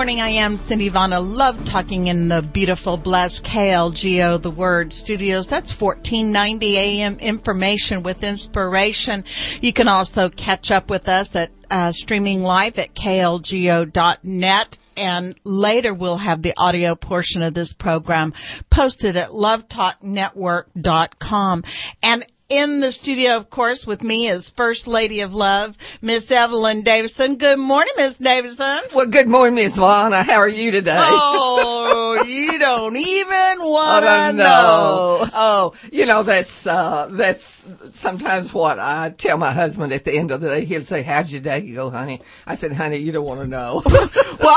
[0.00, 0.22] Morning.
[0.22, 0.88] I am Cindy.
[0.88, 5.46] I love talking in the beautiful, blessed KLGO, the Word Studios.
[5.46, 9.24] That's 1490 AM information with inspiration.
[9.60, 15.92] You can also catch up with us at uh, streaming live at klgo.net and later
[15.92, 18.32] we'll have the audio portion of this program
[18.70, 21.64] posted at lovetalknetwork.com.
[22.02, 26.82] And in the studio, of course, with me is First Lady of Love, Miss Evelyn
[26.82, 27.36] Davison.
[27.36, 28.80] Good morning, Miss Davison.
[28.92, 30.12] Well, good morning, Miss Vaughn.
[30.12, 30.98] How are you today?
[30.98, 35.24] Oh, you don't even want to know.
[35.32, 40.32] Oh, you know, that's, uh, that's sometimes what I tell my husband at the end
[40.32, 40.64] of the day.
[40.64, 42.20] He'll say, how'd your day go, honey?
[42.48, 43.80] I said, honey, you don't want to know.
[43.86, 43.96] well,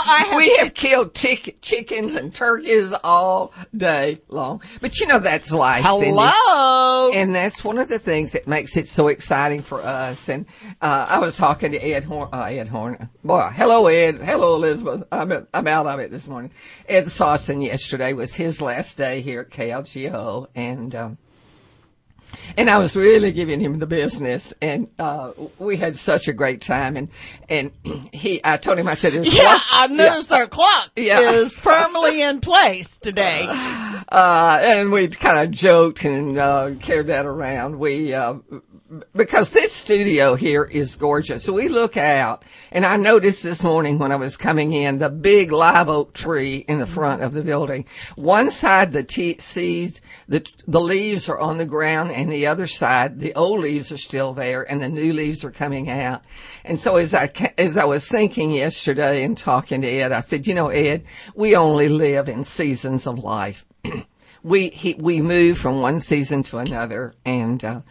[0.08, 4.64] I have we have killed chick- chickens and turkeys all day long.
[4.82, 5.84] But you know, that's life.
[5.86, 7.12] Hello.
[7.12, 7.20] Cindy.
[7.20, 10.30] And that's one of the things that makes it so exciting for us.
[10.30, 10.46] And,
[10.82, 13.10] uh, I was talking to Ed Horn, uh, Ed Horn.
[13.24, 14.16] Boy, hello, Ed.
[14.22, 15.04] Hello, Elizabeth.
[15.12, 16.52] I'm, I'm out of it this morning.
[16.88, 20.48] Ed Sawson yesterday was his last day here at KLGO.
[20.56, 21.18] And, um,
[22.58, 26.62] and I was really giving him the business, and uh, we had such a great
[26.62, 26.98] time.
[26.98, 27.10] And
[27.50, 27.72] and
[28.14, 30.38] he, I told him, I said, "Yeah, clock, I noticed yeah.
[30.38, 31.32] our clock yeah.
[31.32, 37.26] is firmly in place today." Uh, and we kind of joked and uh, carried that
[37.26, 37.80] around.
[37.80, 38.36] We uh,
[39.16, 41.48] because this studio here is gorgeous.
[41.50, 45.52] We look out and I noticed this morning when I was coming in the big
[45.52, 47.86] live oak tree in the front of the building.
[48.16, 52.68] One side the t- sees the the leaves are on the ground and the other
[52.68, 56.24] side the old leaves are still there and the new leaves are coming out.
[56.64, 60.48] And so as I as I was thinking yesterday and talking to Ed, I said,
[60.48, 61.06] you know, Ed,
[61.36, 63.66] we only live in seasons of life.
[64.44, 67.82] we he, we move from one season to another and uh,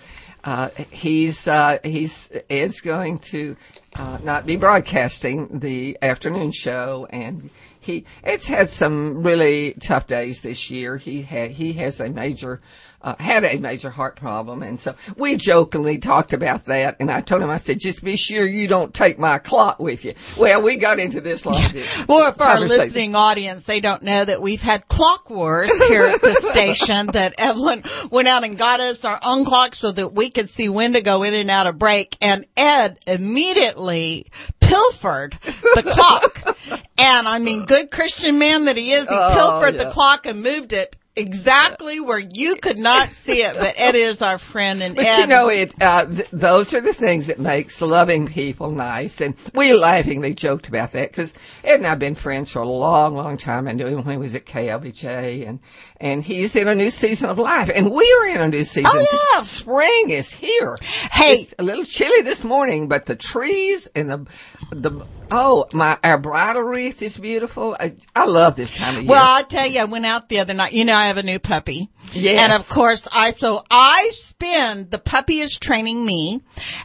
[0.44, 3.56] uh, he's uh, he's Ed's going to
[3.94, 10.42] uh, not be broadcasting the afternoon show, and he it's had some really tough days
[10.42, 10.96] this year.
[10.96, 12.60] He had he has a major
[13.02, 14.62] uh, had a major heart problem.
[14.62, 16.96] And so we jokingly talked about that.
[17.00, 20.04] And I told him, I said, just be sure you don't take my clock with
[20.04, 20.14] you.
[20.38, 21.60] Well, we got into this long.
[22.08, 26.22] well, for our listening audience, they don't know that we've had clock wars here at
[26.22, 30.30] the station that Evelyn went out and got us our own clock so that we
[30.30, 32.16] could see when to go in and out of break.
[32.20, 34.26] And Ed immediately
[34.60, 36.58] pilfered the clock.
[36.98, 39.84] And I mean, good Christian man that he is, he oh, pilfered yeah.
[39.84, 44.22] the clock and moved it exactly where you could not see it, but Ed is
[44.22, 45.20] our friend and but Ed.
[45.20, 49.20] you know, it, uh, th- those are the things that makes loving people nice.
[49.20, 51.34] And we laughingly joked about that because
[51.64, 53.68] Ed and I have been friends for a long, long time.
[53.68, 55.60] I knew him when he was at KLBJ and,
[56.02, 58.90] and he's in a new season of life and we are in a new season.
[58.92, 59.42] Oh, yeah.
[59.44, 60.74] Spring is here.
[61.10, 61.42] Hey.
[61.42, 64.26] It's a little chilly this morning, but the trees and the,
[64.70, 67.74] the, Oh, my our bridal wreath is beautiful.
[67.80, 69.10] I, I love this time of year.
[69.12, 70.74] Well, I tell you, I went out the other night.
[70.74, 71.88] You know, I have a new puppy.
[72.12, 72.38] Yes.
[72.38, 76.42] And of course, I so I spend the puppy is training me,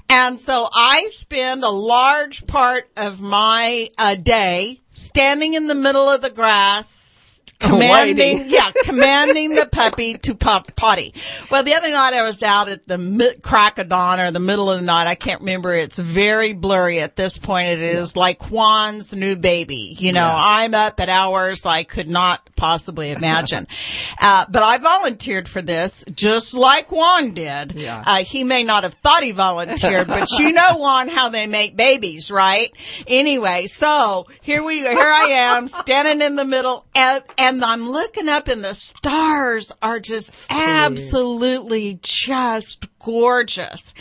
[0.10, 6.10] and so I spend a large part of my uh, day standing in the middle
[6.10, 7.17] of the grass
[7.60, 11.14] commanding, yeah, commanding the puppy to pop potty.
[11.50, 14.40] Well, the other night I was out at the mid, crack of dawn or the
[14.40, 15.08] middle of the night.
[15.08, 15.74] I can't remember.
[15.74, 17.70] It's very blurry at this point.
[17.70, 18.20] It is yeah.
[18.20, 19.96] like Juan's new baby.
[19.98, 20.36] You know, yeah.
[20.36, 23.68] I'm up at hours I could not possibly imagine.
[24.22, 27.74] uh, but I volunteered for this just like Juan did.
[27.74, 28.04] Yeah.
[28.06, 31.78] Uh, he may not have thought he volunteered, but you know, Juan, how they make
[31.78, 32.72] babies, right?
[33.08, 37.90] Anyway, so here we, here I am standing in the middle and, and and I'm
[37.90, 43.94] looking up and the stars are just absolutely just gorgeous.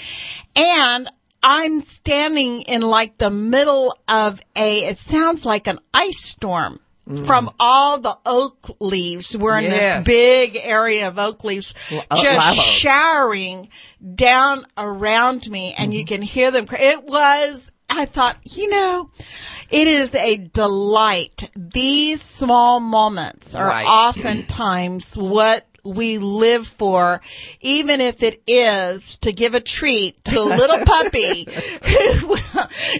[0.57, 1.09] And
[1.43, 6.81] I'm standing in like the middle of a, it sounds like an ice storm.
[7.09, 7.25] Mm.
[7.25, 9.99] From all the oak leaves, we're in yes.
[9.99, 11.73] this big area of oak leaves,
[12.11, 13.69] uh, just showering
[14.17, 15.99] down around me, and mm-hmm.
[15.99, 16.67] you can hear them.
[16.69, 19.11] It was I thought, you know,
[19.71, 21.51] it is a delight.
[21.57, 23.87] These small moments are right.
[23.87, 27.21] oftentimes what we live for,
[27.61, 31.47] even if it is to give a treat to a little puppy
[31.85, 32.37] who,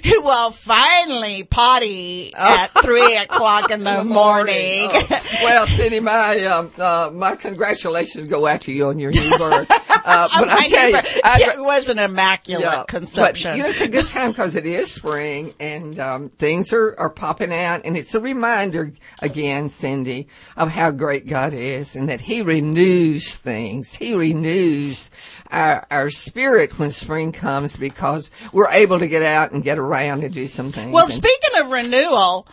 [0.05, 4.89] who will finally potty at three o'clock in the morning.
[4.93, 5.21] Oh.
[5.43, 9.69] Well, Cindy, my um, uh, my congratulations go out to you on your new birth.
[10.07, 13.51] Uh, but I tell you, I, it was an immaculate yeah, conception.
[13.51, 16.95] But, you know, it's a good time because it is spring and um, things are,
[16.99, 22.09] are popping out, and it's a reminder again, Cindy, of how great God is and
[22.09, 23.95] that He renews things.
[23.95, 25.11] He renews
[25.51, 30.23] our, our spirit when spring comes because we're able to get out and get around
[30.23, 30.93] and do some things.
[30.93, 32.47] Well, and, speaking of renewal,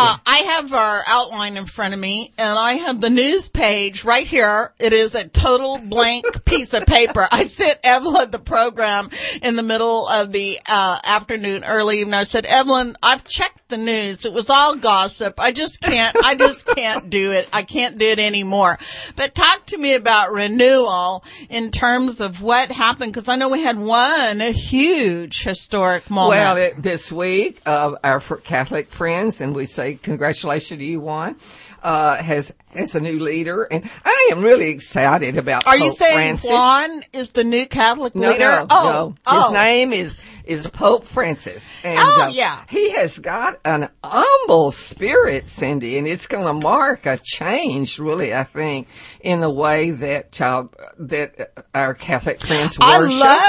[0.00, 4.04] Uh, I have our outline in front of me and I have the news page
[4.04, 4.72] right here.
[4.78, 7.26] It is a total blank piece of paper.
[7.32, 9.10] I sent Evelyn the program
[9.42, 12.14] in the middle of the, uh, afternoon early evening.
[12.14, 14.24] I said, Evelyn, I've checked the news.
[14.24, 15.38] It was all gossip.
[15.40, 17.48] I just can't, I just can't do it.
[17.52, 18.78] I can't do it anymore.
[19.16, 23.62] But talk to me about renewal in terms of what happened because I know we
[23.62, 26.38] had one a huge historic moment.
[26.38, 31.36] Well, it, this week, uh, our Catholic friends, and we say congratulations to you, Juan,
[31.82, 35.66] uh, has has a new leader, and I am really excited about.
[35.66, 36.50] Are Pope you saying Francis.
[36.50, 38.40] Juan is the new Catholic No, leader?
[38.44, 39.14] no, oh, no.
[39.26, 39.42] oh.
[39.44, 41.76] His name is is Pope Francis.
[41.84, 42.64] And, Oh, uh, yeah.
[42.70, 48.34] He has got an humble spirit, Cindy, and it's going to mark a change, really,
[48.34, 48.88] I think,
[49.20, 50.64] in the way that uh,
[51.00, 52.82] that our Catholic friends worship.
[52.82, 52.98] I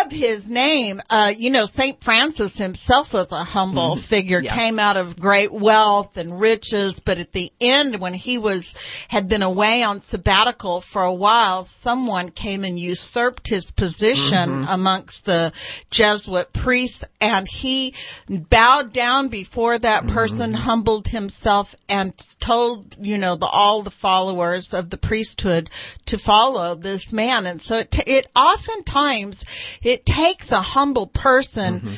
[0.02, 1.00] love his name.
[1.10, 4.46] Uh, you know, Saint Francis himself was a humble figure, Mm-hmm.
[4.46, 4.56] Yeah.
[4.56, 8.74] came out of great wealth and riches, but at the end, when he was,
[9.08, 14.66] had been away on sabbatical for a while, someone came and usurped his position Mm-hmm.
[14.70, 15.54] amongst the
[15.92, 16.89] Jesuit priests
[17.20, 17.94] and he
[18.50, 20.16] bowed down before that Mm-hmm.
[20.16, 25.70] person, humbled himself and told, you know, the, all the followers of the priesthood
[26.06, 27.46] to follow this man.
[27.46, 29.44] And so it, t- it oftentimes,
[29.84, 31.98] it takes a humble person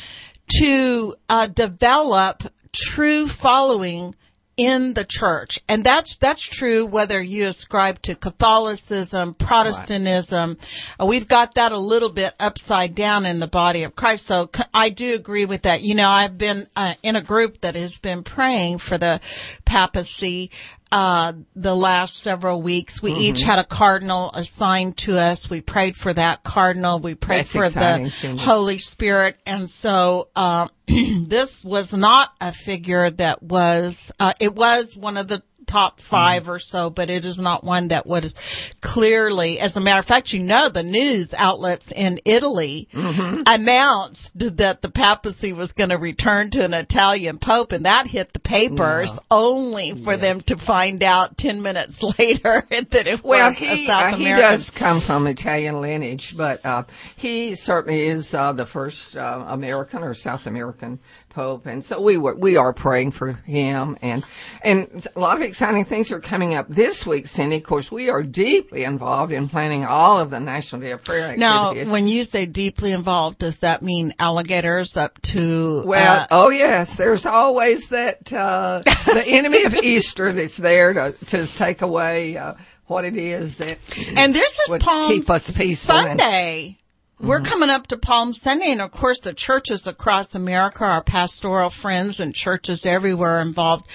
[0.60, 4.16] to uh, develop true following
[4.62, 5.60] in the church.
[5.68, 10.58] And that's, that's true whether you ascribe to Catholicism, Protestantism.
[11.00, 14.28] Uh, we've got that a little bit upside down in the body of Christ.
[14.28, 15.82] So I do agree with that.
[15.82, 19.20] You know, I've been uh, in a group that has been praying for the
[19.66, 20.52] papacy
[20.92, 23.02] uh, the last several weeks.
[23.02, 25.50] We each had a cardinal assigned to us.
[25.50, 27.00] We prayed for that cardinal.
[27.00, 28.38] We prayed That's for the.
[28.40, 29.38] Holy Spirit.
[29.46, 35.28] And so, uh, this was not a figure that was, uh, it was one of
[35.28, 38.34] the top 5 or so, but it is not one that was
[38.82, 44.82] clearly, as a matter of fact, you know, the news outlets in Italy announced that
[44.82, 49.18] the papacy was going to return to an Italian pope and that hit the papers
[49.30, 54.14] only for them to find out 10 minutes later that it Well, was a South
[54.14, 54.50] uh, he American.
[54.52, 56.84] does come from Italian lineage, but uh,
[57.16, 61.00] he certainly is uh, the first uh, American or South American
[61.30, 64.26] pope, and so we were we are praying for him, and
[64.64, 67.58] and a lot of exciting things are coming up this week, Cindy.
[67.58, 71.28] Of course, we are deeply involved in planning all of the National Day of Prayer
[71.28, 71.88] activities.
[71.88, 75.84] Now, when you say deeply involved, does that mean alligators up to?
[75.86, 81.12] Well, uh, oh yes, there's always that uh, the enemy of Easter that's there to
[81.28, 82.54] to take away uh,
[82.86, 83.78] what it is that
[84.16, 86.78] and this is Palm keep us peaceful and- Sunday.
[87.22, 91.70] We're coming up to Palm Sunday, and of course, the churches across America, our pastoral
[91.70, 93.86] friends and churches everywhere involved,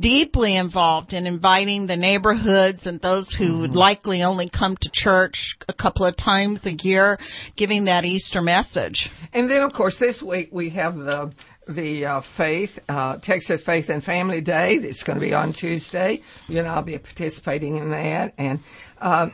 [0.00, 5.58] deeply involved in inviting the neighborhoods and those who would likely only come to church
[5.68, 7.18] a couple of times a year,
[7.56, 9.10] giving that Easter message.
[9.32, 11.32] And then, of course, this week we have the
[11.66, 14.76] the uh, faith uh, Texas Faith and Family Day.
[14.76, 16.22] It's going to be on Tuesday.
[16.46, 18.60] You and I'll be participating in that, and
[19.00, 19.30] uh,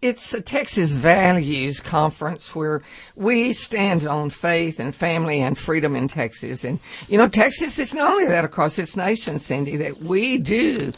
[0.00, 2.82] it's a Texas Values Conference where
[3.16, 6.64] we stand on faith and family and freedom in Texas.
[6.64, 6.78] And
[7.08, 10.92] you know, Texas is not only that across this nation, Cindy, that we do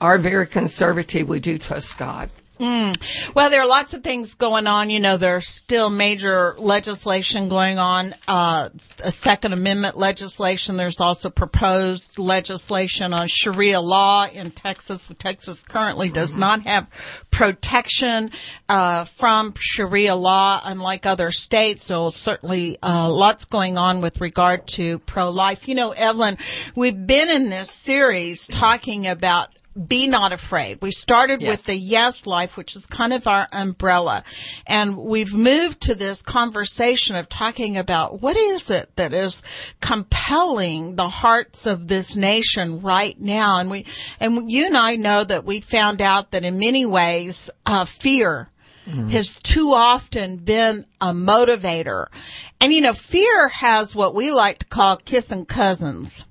[0.00, 1.28] are very conservative.
[1.28, 2.30] We do trust God.
[3.34, 4.88] Well, there are lots of things going on.
[4.90, 8.70] You know, there's still major legislation going on, uh,
[9.02, 10.76] a Second Amendment legislation.
[10.76, 15.10] There's also proposed legislation on Sharia law in Texas.
[15.18, 16.90] Texas currently does not have
[17.30, 18.30] protection,
[18.68, 21.84] uh, from Sharia law, unlike other states.
[21.84, 25.68] So certainly, uh, lots going on with regard to pro-life.
[25.68, 26.38] You know, Evelyn,
[26.74, 30.78] we've been in this series talking about be not afraid.
[30.80, 31.50] We started Yes.
[31.50, 34.24] with the yes life, which is kind of our umbrella.
[34.66, 39.42] And we've moved to this conversation of talking about what is it that is
[39.80, 43.58] compelling the hearts of this nation right now.
[43.58, 43.84] And we,
[44.20, 48.48] and you and I know that we found out that in many ways, uh, fear
[49.10, 52.06] has too often been a motivator.
[52.60, 56.24] And you know, fear has what we like to call kissing cousins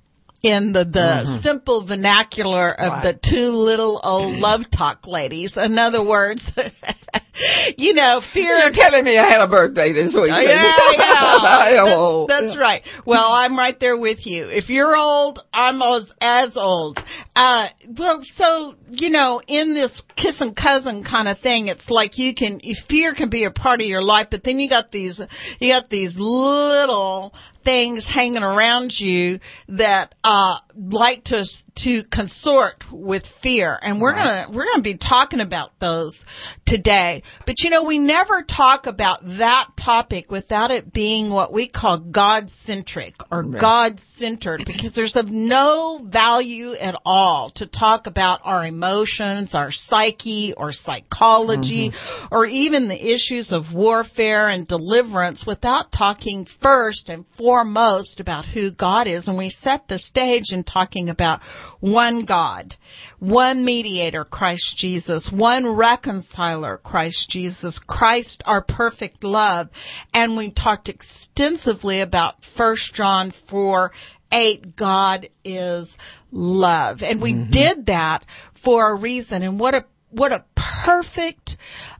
[0.46, 5.56] in the, the simple vernacular of the two little old love talk ladies.
[5.56, 6.56] In other words,
[7.78, 8.56] you know, fear.
[8.56, 10.28] You're telling me I had a birthday this week.
[10.28, 10.52] Yeah, yeah.
[10.52, 12.86] I That's, that's right.
[13.04, 14.48] Well, I'm right there with you.
[14.48, 17.02] If you're old, I'm as, as old.
[17.34, 22.34] Uh, well, so, you know, in this kissing cousin kind of thing, it's like you
[22.34, 25.20] can, fear can be a part of your life, but then you got these,
[25.58, 27.34] you got these little
[27.66, 31.44] things hanging around you that uh, like to
[31.76, 36.24] to consort with fear, and we're gonna we're gonna be talking about those
[36.64, 37.22] today.
[37.44, 41.98] But you know, we never talk about that topic without it being what we call
[41.98, 48.40] God centric or God centered, because there's of no value at all to talk about
[48.44, 52.34] our emotions, our psyche, or psychology, mm-hmm.
[52.34, 58.70] or even the issues of warfare and deliverance without talking first and foremost about who
[58.70, 59.28] God is.
[59.28, 61.42] And we set the stage in talking about
[61.80, 62.76] one God,
[63.18, 69.70] one mediator, Christ Jesus, one reconciler, Christ Jesus, Christ our perfect love.
[70.12, 73.92] And we talked extensively about 1 John 4,
[74.32, 75.96] 8, God is
[76.32, 77.02] love.
[77.02, 79.42] And we did that for a reason.
[79.42, 81.56] And what a, what a perfect,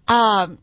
[0.09, 0.59] um,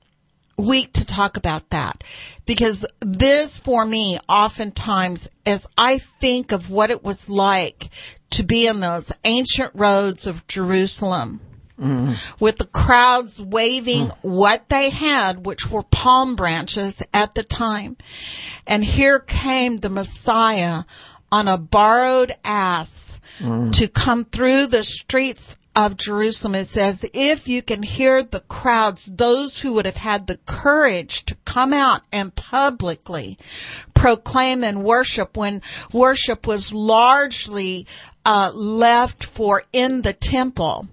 [0.57, 2.03] week to talk about that.
[2.45, 7.89] Because this for me oftentimes as I think of what it was like
[8.31, 11.41] to be in those ancient roads of Jerusalem
[12.39, 14.29] with the crowds waving hmm.
[14.29, 17.98] what they had, which were palm branches at the time.
[18.65, 20.83] And here came the Messiah
[21.31, 23.72] on a borrowed ass hmm.
[23.72, 26.56] to come through the streets of Jerusalem.
[26.56, 31.25] It says, if you can hear the crowds, those who would have had the courage
[31.25, 33.38] to come out and publicly
[33.94, 35.62] proclaim and worship when
[35.92, 37.88] worship was largely
[38.25, 40.88] uh, left for in the temple.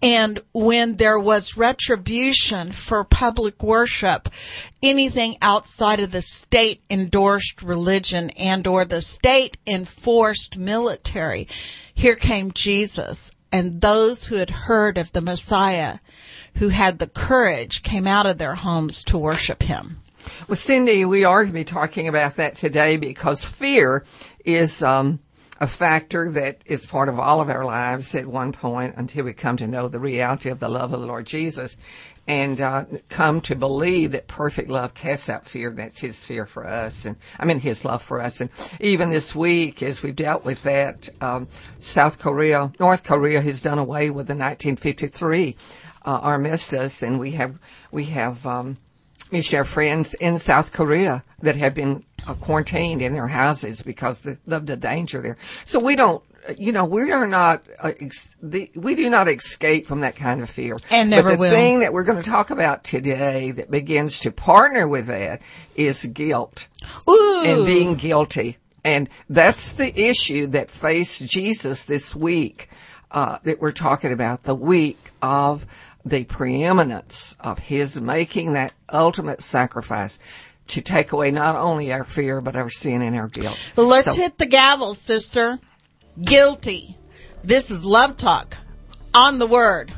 [0.00, 4.28] And when there was retribution for public worship,
[4.80, 11.48] anything outside of the state endorsed religion and or the state enforced military,
[11.92, 15.98] here came Jesus and those who had heard of the Messiah,
[16.56, 20.02] who had the courage, came out of their homes to worship him.
[20.46, 24.04] Well, Cindy, we are going to be talking about that today because fear
[24.44, 25.20] is um,
[25.58, 29.32] a factor that is part of all of our lives at one point until we
[29.32, 31.76] come to know the reality of the love of the Lord Jesus
[32.28, 35.70] and uh, come to believe that perfect love casts out fear.
[35.70, 38.40] That's His fear for us, and I mean His love for us.
[38.40, 38.50] And
[38.80, 41.48] even this week, as we've dealt with that, um,
[41.80, 45.56] South Korea, North Korea has done away with the 1953
[46.04, 47.58] uh, armistice, and we have
[47.90, 48.46] we have.
[48.46, 48.76] Um,
[49.30, 54.26] we share friends in South Korea that have been uh, quarantined in their houses because
[54.26, 55.36] of the danger there.
[55.64, 56.22] So we don't,
[56.56, 60.40] you know, we are not, uh, ex- the, we do not escape from that kind
[60.40, 60.76] of fear.
[60.90, 61.50] And never but the will.
[61.50, 65.42] thing that we're going to talk about today that begins to partner with that
[65.76, 66.68] is guilt
[67.08, 67.42] Ooh.
[67.44, 68.56] and being guilty.
[68.84, 72.70] And that's the issue that faced Jesus this week
[73.10, 75.66] uh, that we're talking about, the week of
[76.04, 80.18] the preeminence of his making that ultimate sacrifice
[80.68, 83.58] to take away not only our fear, but our sin and our guilt.
[83.76, 85.58] Let's So- hit the gavel, sister.
[86.22, 86.96] Guilty.
[87.44, 88.56] This is Love Talk
[89.14, 89.92] on the word.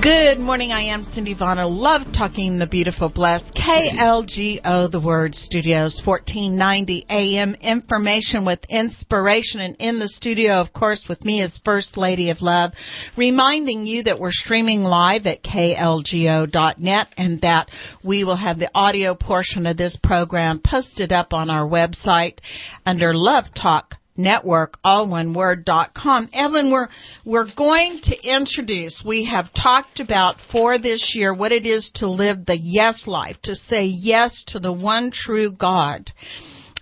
[0.00, 0.72] Good morning.
[0.72, 1.68] I am Cindy Vana.
[1.68, 9.60] Love talking the beautiful, blessed KLGO, the Word Studios, 1490 AM information with inspiration.
[9.60, 12.72] And in the studio, of course, with me is First Lady of Love,
[13.14, 17.70] reminding you that we're streaming live at klgo.net and that
[18.02, 22.38] we will have the audio portion of this program posted up on our website
[22.86, 26.28] under Love Talk network, all one word dot com.
[26.32, 26.88] Evelyn, we're,
[27.24, 32.06] we're going to introduce, we have talked about for this year what it is to
[32.06, 36.12] live the yes life, to say yes to the one true God.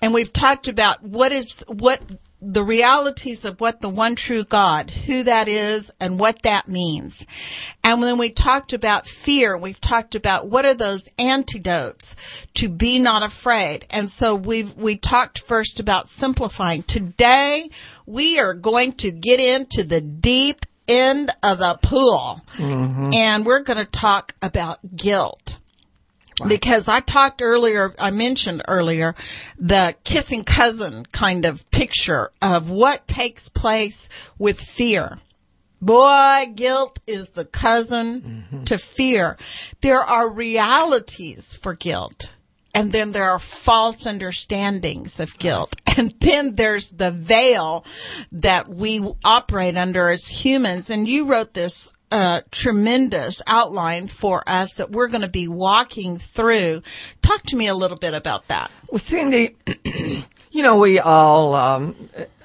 [0.01, 2.01] And we've talked about what is, what
[2.41, 7.27] the realities of what the one true God, who that is and what that means.
[7.83, 9.57] And then we talked about fear.
[9.57, 12.15] We've talked about what are those antidotes
[12.55, 13.87] to be not afraid.
[13.91, 16.83] And so we've, we talked first about simplifying.
[16.85, 17.71] Today
[18.07, 23.11] we are going to get into the deep end of the pool mm-hmm.
[23.13, 25.58] and we're going to talk about guilt
[26.47, 29.15] because I talked earlier, I mentioned earlier
[29.59, 35.19] the kissing cousin kind of picture of what takes place with fear.
[35.81, 38.65] Boy, guilt is the cousin mm-hmm.
[38.65, 39.37] to fear.
[39.81, 42.33] There are realities for guilt.
[42.75, 45.75] And then there are false understandings of guilt.
[45.99, 47.85] And then there's the veil
[48.31, 50.91] that we operate under as humans.
[50.91, 56.19] And you wrote this uh, tremendous outline for us that we're going to be walking
[56.19, 56.83] through.
[57.23, 58.71] Talk to me a little bit about that.
[58.91, 61.95] Well, Cindy, you know, we all, um,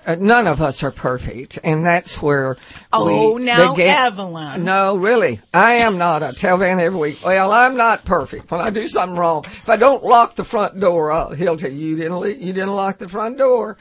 [0.05, 2.57] uh, none of us are perfect, and that's where.
[2.91, 4.65] Oh, we now, Evelyn.
[4.65, 6.23] No, really, I am not.
[6.23, 7.19] I tell Van every week.
[7.25, 8.51] Well, I'm not perfect.
[8.51, 11.71] When I do something wrong, if I don't lock the front door, I'll, he'll tell
[11.71, 13.77] you you didn't le- you didn't lock the front door.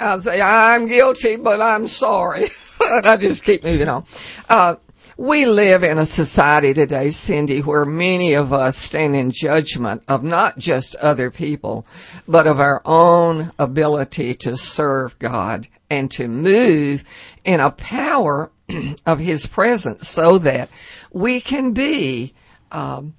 [0.00, 2.48] I'll say I'm guilty, but I'm sorry.
[2.90, 4.04] and I just keep moving on.
[4.48, 4.76] Uh,
[5.22, 10.24] we live in a society today, Cindy, where many of us stand in judgment of
[10.24, 11.86] not just other people,
[12.26, 17.04] but of our own ability to serve God and to move
[17.44, 18.50] in a power
[19.06, 20.68] of His presence so that
[21.12, 22.34] we can be,
[22.72, 23.14] um,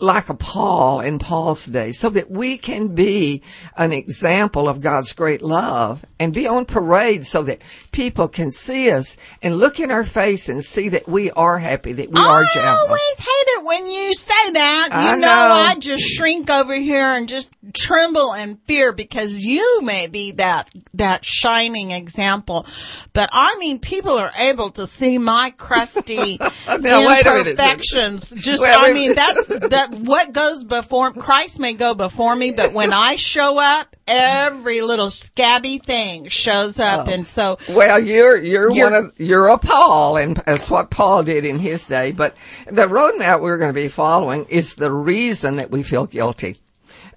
[0.00, 3.42] like a Paul in Paul's day, so that we can be
[3.76, 7.60] an example of God's great love and be on parade so that
[7.92, 11.92] people can see us and look in our face and see that we are happy,
[11.92, 14.88] that we are I always hate it when you say that.
[14.92, 15.52] You I know, know.
[15.54, 20.70] I just shrink over here and just tremble in fear because you may be that
[20.94, 22.66] that shining example.
[23.12, 26.38] But I mean, people are able to see my crusty
[26.68, 27.46] Now, wait a minute.
[27.48, 28.30] imperfections.
[28.30, 29.87] Just, Well, I mean, that's that.
[29.90, 35.10] What goes before Christ may go before me, but when I show up, every little
[35.10, 37.12] scabby thing shows up, oh.
[37.12, 41.24] and so Well, you're you're, You're- one of you're a Paul, and that's what Paul
[41.24, 42.12] did in his day.
[42.12, 46.56] But the roadmap we're going to be following is the reason that we feel guilty.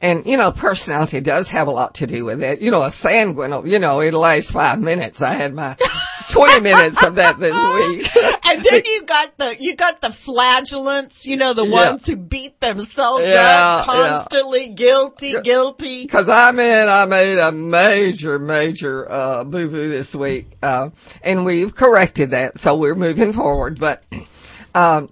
[0.04, 2.60] And, you know, personality does have a lot to do with it.
[2.60, 5.22] You know, a sanguine, you know, it lasts five minutes.
[5.22, 5.76] I had my
[6.32, 8.08] 20 minutes of that this week.
[8.52, 11.90] And then you got the you got the flagellants, you know, the Yeah.
[11.92, 13.30] ones who beat themselves Yeah,
[13.82, 13.94] up yeah.
[13.94, 16.08] constantly, guilty, guilty.
[16.08, 20.48] Cause I mean, I made a major, major, uh, boo-boo this week.
[20.62, 20.90] Uh,
[21.24, 22.58] and we've corrected that.
[22.58, 23.80] So we're moving forward.
[23.80, 24.04] But,
[24.76, 25.10] um,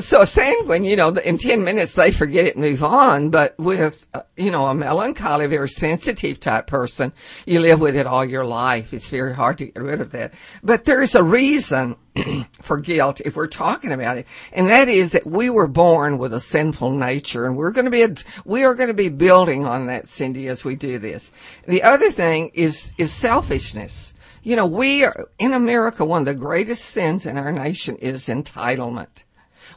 [0.00, 3.28] so sanguine, you know, in 10 minutes they forget it and move on.
[3.30, 7.12] But with, uh, you know, a melancholy, very sensitive type person,
[7.46, 8.94] you live with it all your life.
[8.94, 10.32] It's very hard to get rid of that.
[10.62, 11.96] But there's a reason
[12.62, 14.26] for guilt if we're talking about it.
[14.52, 17.90] And that is that we were born with a sinful nature and we're going to
[17.90, 21.32] be, we are going to be building on that, Cindy, as we do this.
[21.68, 24.14] The other thing is, is selfishness.
[24.42, 28.26] You know, we are, in America, one of the greatest sins in our nation is
[28.26, 29.24] entitlement.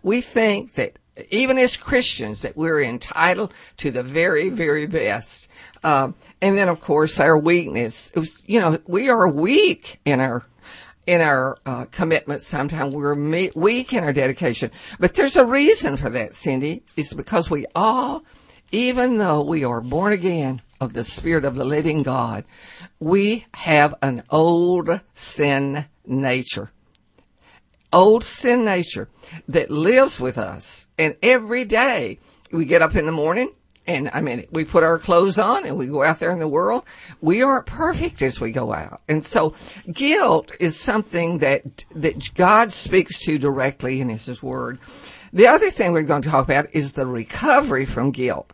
[0.05, 0.99] We think that
[1.31, 5.47] even as Christians that we're entitled to the very, very best.
[5.83, 6.13] Um,
[6.43, 10.43] and then of course our weakness, was, you know, we are weak in our,
[11.07, 14.69] in our uh, commitment sometimes we're me- weak in our dedication.
[14.99, 16.83] But there's a reason for that cindy.
[16.95, 18.23] It's because we all
[18.71, 22.43] even though we are born again of the spirit of the living god
[22.99, 26.71] we have an old sin nature
[27.95, 29.09] old sin nature
[29.47, 30.87] that lives with us.
[30.99, 32.19] And every day
[32.51, 33.49] we get up in the morning
[33.87, 36.47] and I mean, we put our clothes on and we go out there in the
[36.47, 36.83] world.
[37.21, 39.01] We aren't perfect as we go out.
[39.07, 39.53] And so
[39.91, 44.79] guilt is something that, that God speaks to directly in His Word.
[45.33, 48.51] The other thing we're going to talk about is the recovery from guilt.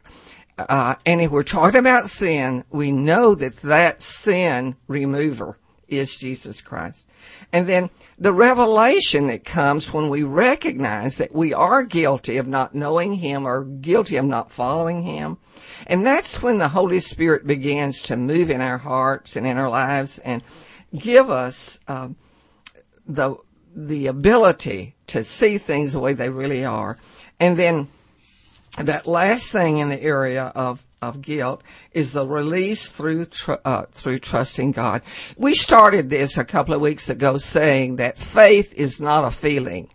[0.58, 5.58] Uh, and if we're talking about sin, we know that that sin remover
[5.91, 7.08] is Jesus Christ.
[7.51, 12.73] And then the revelation that comes when we recognize that we are guilty of not
[12.73, 15.38] knowing Him or guilty of not following Him.
[15.88, 19.69] And that's when the Holy Spirit begins to move in our hearts and in our
[19.69, 20.43] lives and
[20.95, 22.15] give us um,
[23.06, 23.36] the
[23.73, 26.97] the ability to see things the way they really are.
[27.39, 27.88] And then
[28.77, 33.86] that last thing in the area of of guilt is the release through tr- uh,
[33.92, 35.02] through trusting God.
[35.36, 39.90] We started this a couple of weeks ago saying that faith is not a feeling.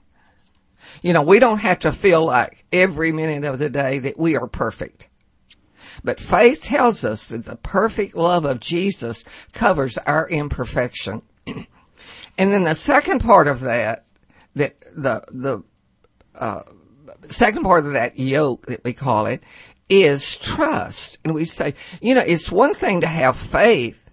[1.02, 4.36] You know, we don't have to feel like every minute of the day that we
[4.36, 5.08] are perfect.
[6.02, 11.22] But faith tells us that the perfect love of Jesus covers our imperfection.
[11.46, 14.04] and then the second part of that,
[14.56, 15.62] that the the
[16.34, 16.62] uh,
[17.28, 19.42] second part of that yoke that we call it
[19.88, 21.18] is trust.
[21.24, 24.04] And we say, you know, it's one thing to have faith,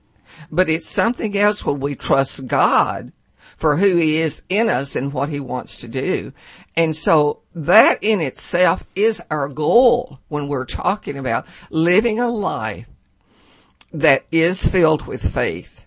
[0.52, 3.12] but it's something else when we trust God
[3.58, 6.34] for who he is in us and what he wants to do.
[6.76, 12.88] And so that in itself is our goal when we're talking about living a life
[13.94, 15.83] that is filled with faith.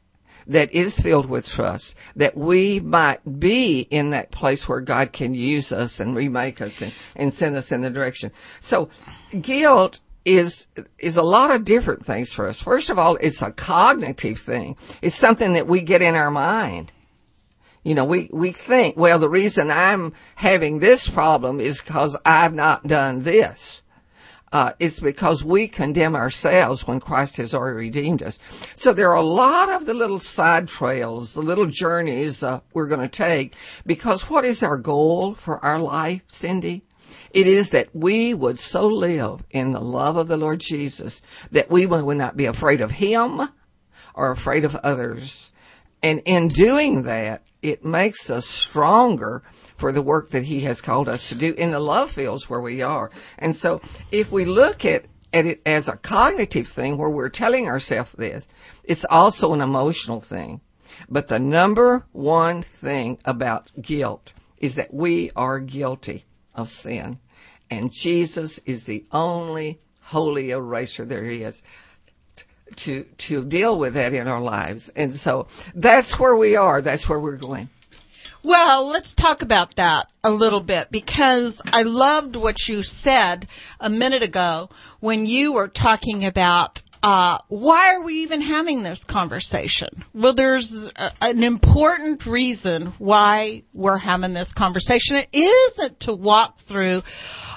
[0.47, 5.35] That is filled with trust, that we might be in that place where God can
[5.35, 8.31] use us and remake us and, and send us in the direction.
[8.61, 8.89] So
[9.41, 10.67] guilt is
[10.99, 12.61] is a lot of different things for us.
[12.61, 14.77] First of all, it's a cognitive thing.
[15.01, 16.93] It's something that we get in our mind.
[17.85, 22.53] You know, we, we think, well, the reason I'm having this problem is because I've
[22.53, 23.85] not done this.
[24.57, 28.39] Uh, it's because we condemn ourselves when Christ has already redeemed us.
[28.75, 32.89] So there are a lot of the little side trails, the little journeys uh, we're
[32.89, 36.85] going to take because what is our goal for our life, Cindy?
[37.33, 41.21] It is that we would so live in the love of the Lord Jesus
[41.53, 43.43] that we would not be afraid of Him
[44.15, 45.53] or afraid of others.
[46.03, 49.43] And in doing that, it makes us stronger
[49.77, 52.61] for the work that he has called us to do in the love fields where
[52.61, 53.11] we are.
[53.39, 57.67] And so if we look at, at it as a cognitive thing where we're telling
[57.67, 58.49] ourselves this,
[58.85, 60.61] it's also an emotional thing.
[61.09, 67.19] But the number one thing about guilt is that we are guilty of sin.
[67.71, 71.63] And Jesus is the only holy eraser there is
[72.77, 74.89] to to deal with that in our lives.
[74.91, 76.81] And so that's where we are.
[76.81, 77.69] That's where we're going.
[78.43, 83.49] Well, let's talk about that a little bit because I loved what you said
[83.81, 84.71] a minute ago
[85.01, 89.89] when you were talking about uh, why are we even having this conversation?
[90.13, 95.15] Well, there's a, an important reason why we're having this conversation.
[95.15, 97.05] It isn't to walk through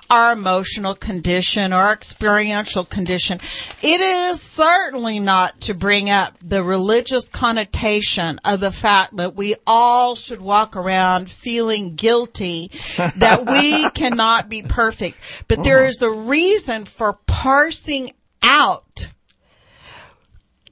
[0.07, 3.39] our emotional condition or our experiential condition.
[3.81, 9.55] It is certainly not to bring up the religious connotation of the fact that we
[9.65, 15.17] all should walk around feeling guilty that we cannot be perfect.
[15.47, 18.11] But there is a reason for parsing
[18.43, 19.07] out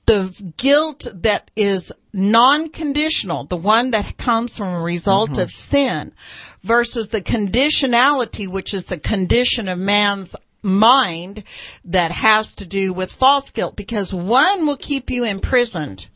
[0.07, 5.41] the guilt that is non-conditional, the one that comes from a result mm-hmm.
[5.41, 6.11] of sin,
[6.63, 11.43] versus the conditionality, which is the condition of man's mind
[11.85, 16.07] that has to do with false guilt, because one will keep you imprisoned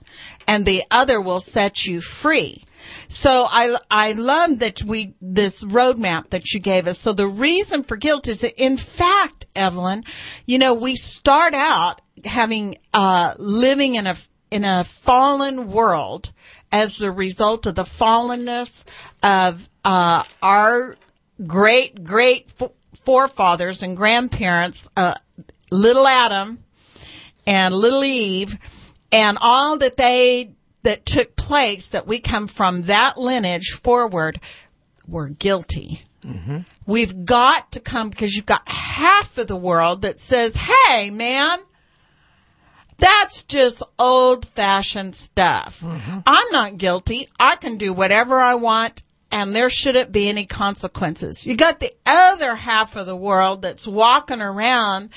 [0.47, 2.63] and the other will set you free.
[3.07, 6.97] So I, I love that we, this roadmap that you gave us.
[6.99, 10.03] So the reason for guilt is that in fact, Evelyn,
[10.45, 14.15] you know, we start out having, uh, living in a,
[14.49, 16.31] in a fallen world
[16.71, 18.83] as the result of the fallenness
[19.23, 20.95] of, uh, our
[21.45, 22.53] great, great
[23.03, 25.15] forefathers and grandparents, uh,
[25.71, 26.63] little Adam
[27.47, 28.57] and little Eve
[29.11, 30.51] and all that they
[30.83, 34.39] that took place that we come from that lineage forward
[35.07, 36.01] were guilty.
[36.23, 36.59] Mm-hmm.
[36.85, 41.59] We've got to come because you've got half of the world that says, Hey, man,
[42.97, 45.81] that's just old fashioned stuff.
[45.81, 46.19] Mm-hmm.
[46.25, 47.27] I'm not guilty.
[47.39, 51.45] I can do whatever I want and there shouldn't be any consequences.
[51.45, 55.09] You got the other half of the world that's walking around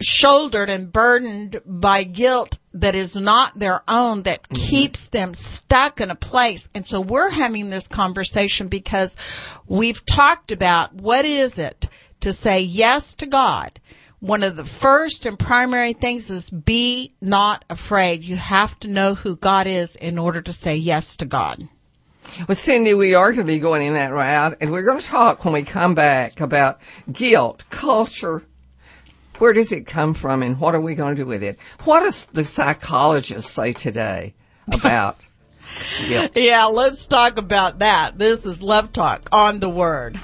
[0.00, 4.62] shouldered and burdened by guilt that is not their own that mm-hmm.
[4.62, 6.68] keeps them stuck in a place.
[6.74, 9.16] And so we're having this conversation because
[9.66, 11.88] we've talked about what is it
[12.20, 13.80] to say yes to God.
[14.20, 18.24] One of the first and primary things is be not afraid.
[18.24, 21.68] You have to know who God is in order to say yes to God.
[22.46, 25.06] Well, Cindy, we are going to be going in that route, and we're going to
[25.06, 26.80] talk when we come back about
[27.10, 28.42] guilt, culture,
[29.38, 31.58] where does it come from and what are we going to do with it?
[31.84, 34.34] What does the psychologists say today
[34.72, 35.18] about
[36.08, 36.32] guilt?
[36.36, 38.18] Yeah, let's talk about that.
[38.18, 40.20] This is Love Talk on the Word.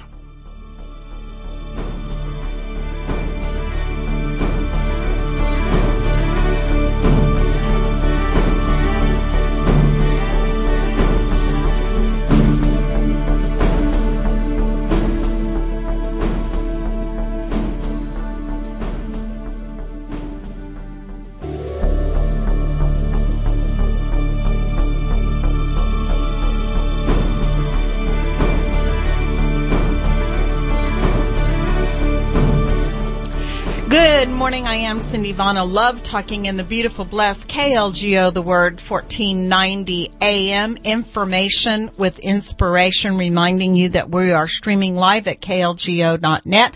[34.45, 34.67] Morning.
[34.67, 35.35] I am Cindy.
[35.39, 43.17] I love talking in the beautiful, blessed KLGO, the word 1490 AM information with inspiration,
[43.17, 46.75] reminding you that we are streaming live at klgo.net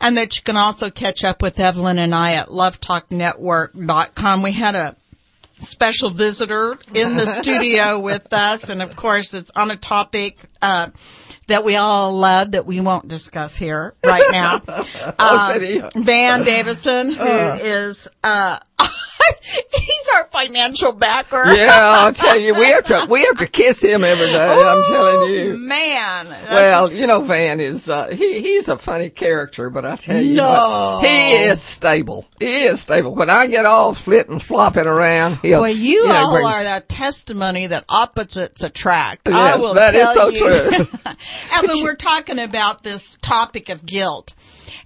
[0.00, 4.42] and that you can also catch up with Evelyn and I at lovetalknetwork.com.
[4.42, 4.94] We had a
[5.58, 8.68] special visitor in the studio with us.
[8.68, 10.88] And of course, it's on a topic uh,
[11.46, 14.60] that we all love that we won't discuss here right now.
[15.20, 18.58] Oh, Um, Van Davison, who is uh,
[19.42, 21.52] he's our financial backer.
[21.54, 24.44] Yeah, I'll tell you, we have to we have to kiss him every day.
[24.64, 25.56] I'm telling you.
[25.58, 26.26] Man.
[26.50, 30.36] Well, you know, Van is uh, he he's a funny character, but I tell you,
[30.36, 30.98] No.
[31.00, 32.26] what, he is stable.
[32.38, 33.14] He is stable.
[33.14, 35.62] When I get all flitting, flopping around, he'll.
[35.62, 39.28] Well, you know, all bring- are that testimony that opposites attract.
[39.28, 40.38] I will that is tell so you.
[40.38, 40.47] true.
[40.48, 44.34] Evan, we're talking about this topic of guilt.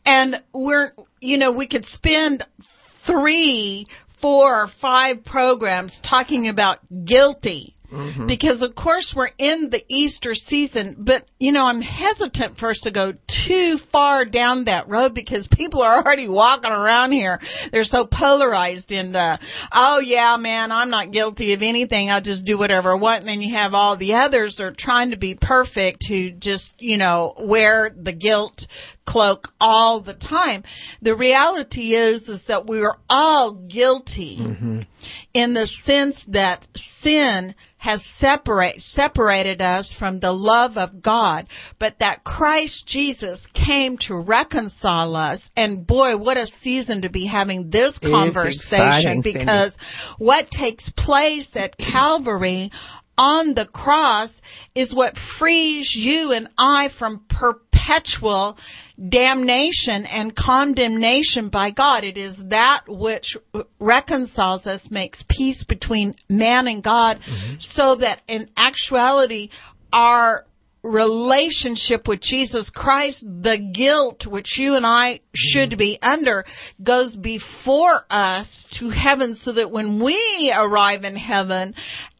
[0.04, 7.71] And we're, you know, we could spend three, four, or five programs talking about guilty.
[7.92, 8.26] Mm-hmm.
[8.26, 12.90] Because of course we're in the Easter season, but you know, I'm hesitant us to
[12.90, 17.40] go too far down that road because people are already walking around here.
[17.70, 19.38] They're so polarized in the,
[19.72, 22.10] oh yeah, man, I'm not guilty of anything.
[22.10, 23.20] I'll just do whatever I want.
[23.20, 26.96] And then you have all the others are trying to be perfect who just, you
[26.96, 28.66] know, wear the guilt
[29.04, 30.62] cloak all the time.
[31.00, 34.80] The reality is, is that we are all guilty mm-hmm.
[35.34, 41.48] in the sense that sin has separate, separated us from the love of God,
[41.80, 45.50] but that Christ Jesus came to reconcile us.
[45.56, 49.36] And boy, what a season to be having this conversation exciting, Cindy.
[49.36, 49.76] because
[50.18, 52.70] what takes place at Calvary
[53.18, 54.40] on the cross
[54.74, 58.58] is what frees you and I from perpetual
[59.08, 62.04] damnation and condemnation by God.
[62.04, 63.36] It is that which
[63.78, 67.58] reconciles us, makes peace between man and God, mm-hmm.
[67.58, 69.50] so that in actuality,
[69.92, 70.46] our
[70.82, 75.78] relationship with Jesus Christ, the guilt which you and I should mm-hmm.
[75.78, 76.44] be under
[76.82, 81.74] goes before us to heaven so that when we arrive in heaven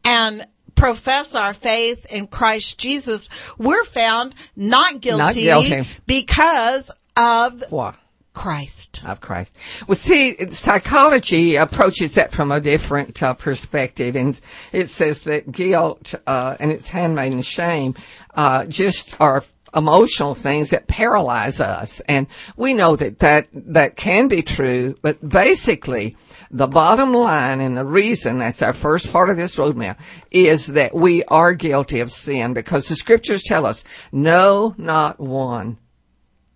[0.05, 5.87] and profess our faith in Christ Jesus, we're found not guilty, guilty.
[6.05, 7.95] because of What?
[8.33, 9.01] Christ.
[9.05, 9.53] of Christ.
[9.87, 14.39] Well, see, psychology approaches that from a different uh, perspective, and
[14.71, 17.93] it says that guilt uh, and its handmaiden shame
[18.33, 19.43] uh, just are
[19.75, 24.95] emotional things that paralyze us, and we know that that that can be true.
[25.03, 26.15] But basically,
[26.53, 29.97] the bottom line and the reason that's our first part of this roadmap
[30.29, 35.79] is that we are guilty of sin because the scriptures tell us, no, not one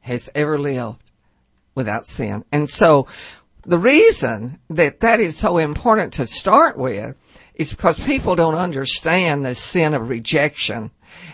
[0.01, 1.03] has ever lived
[1.73, 2.45] without sin.
[2.51, 3.07] And so
[3.63, 7.15] the reason that that is so important to start with
[7.55, 10.91] is because people don't understand the sin of rejection.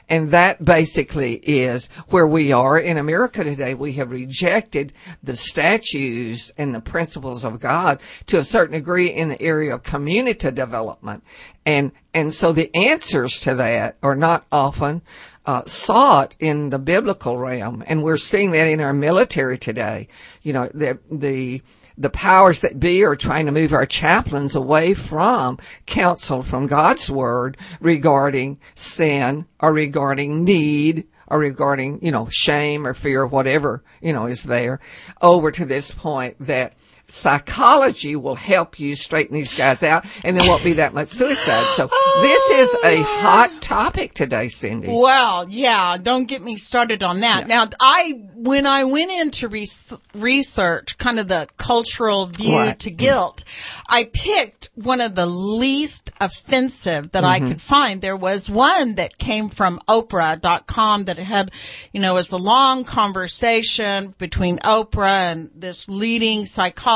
[0.10, 3.74] And that basically is where we are in America today.
[3.74, 9.30] We have rejected the statutes and the principles of God to a certain degree in
[9.30, 11.24] the area of community development.
[11.66, 15.02] And, and so the answers to that are not often
[15.46, 20.08] uh, sought in the biblical realm, and we're seeing that in our military today.
[20.42, 21.62] You know, the the
[21.98, 27.10] the powers that be are trying to move our chaplains away from counsel from God's
[27.10, 33.84] word regarding sin or regarding need or regarding, you know, shame or fear or whatever,
[34.02, 34.80] you know, is there
[35.22, 36.74] over to this point that
[37.10, 41.66] psychology will help you straighten these guys out and there won't be that much suicide.
[41.76, 41.88] So
[42.22, 44.88] this is a oh, hot topic today, Cindy.
[44.90, 47.48] Well, yeah, don't get me started on that.
[47.48, 52.80] Now, I, when I went into res- research, kind of the cultural view Right.
[52.80, 53.44] to guilt,
[53.88, 57.48] I picked one of the least offensive that I mm-hmm.
[57.50, 58.02] could find.
[58.02, 61.52] There was one that came from Oprah.com that had,
[61.92, 66.93] you know, was a long conversation between Oprah and this leading psychologist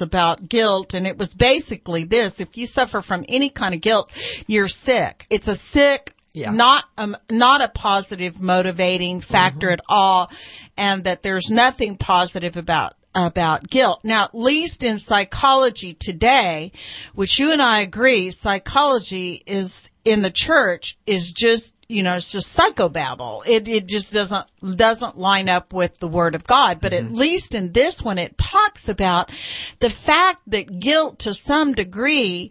[0.00, 0.94] about guilt.
[0.94, 2.40] And it was basically this.
[2.40, 4.10] If you suffer from any kind of guilt,
[4.46, 5.26] you're sick.
[5.30, 6.50] It's a sick Yeah.
[6.50, 10.30] not um, not a positive motivating factor at all,
[10.76, 14.00] and that there's nothing positive about about guilt.
[14.02, 16.72] Now, at least in psychology today,
[17.14, 22.32] which you and I agree, psychology is in the church is just you know it's
[22.32, 23.46] just psychobabble.
[23.46, 24.46] It it just doesn't
[24.76, 26.80] doesn't line up with the word of God.
[26.80, 27.14] But at mm-hmm.
[27.14, 29.30] least in this one, it talks about
[29.80, 32.50] the fact that guilt to some degree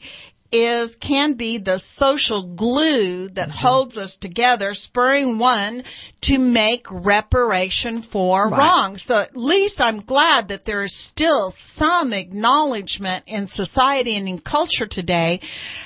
[0.52, 5.84] is can be the social glue that holds us together, spurring one
[6.22, 8.60] to make reparation for Right.
[8.60, 8.98] wrong.
[8.98, 14.40] So at least I'm glad that there is still some acknowledgement in society and in
[14.40, 15.40] culture today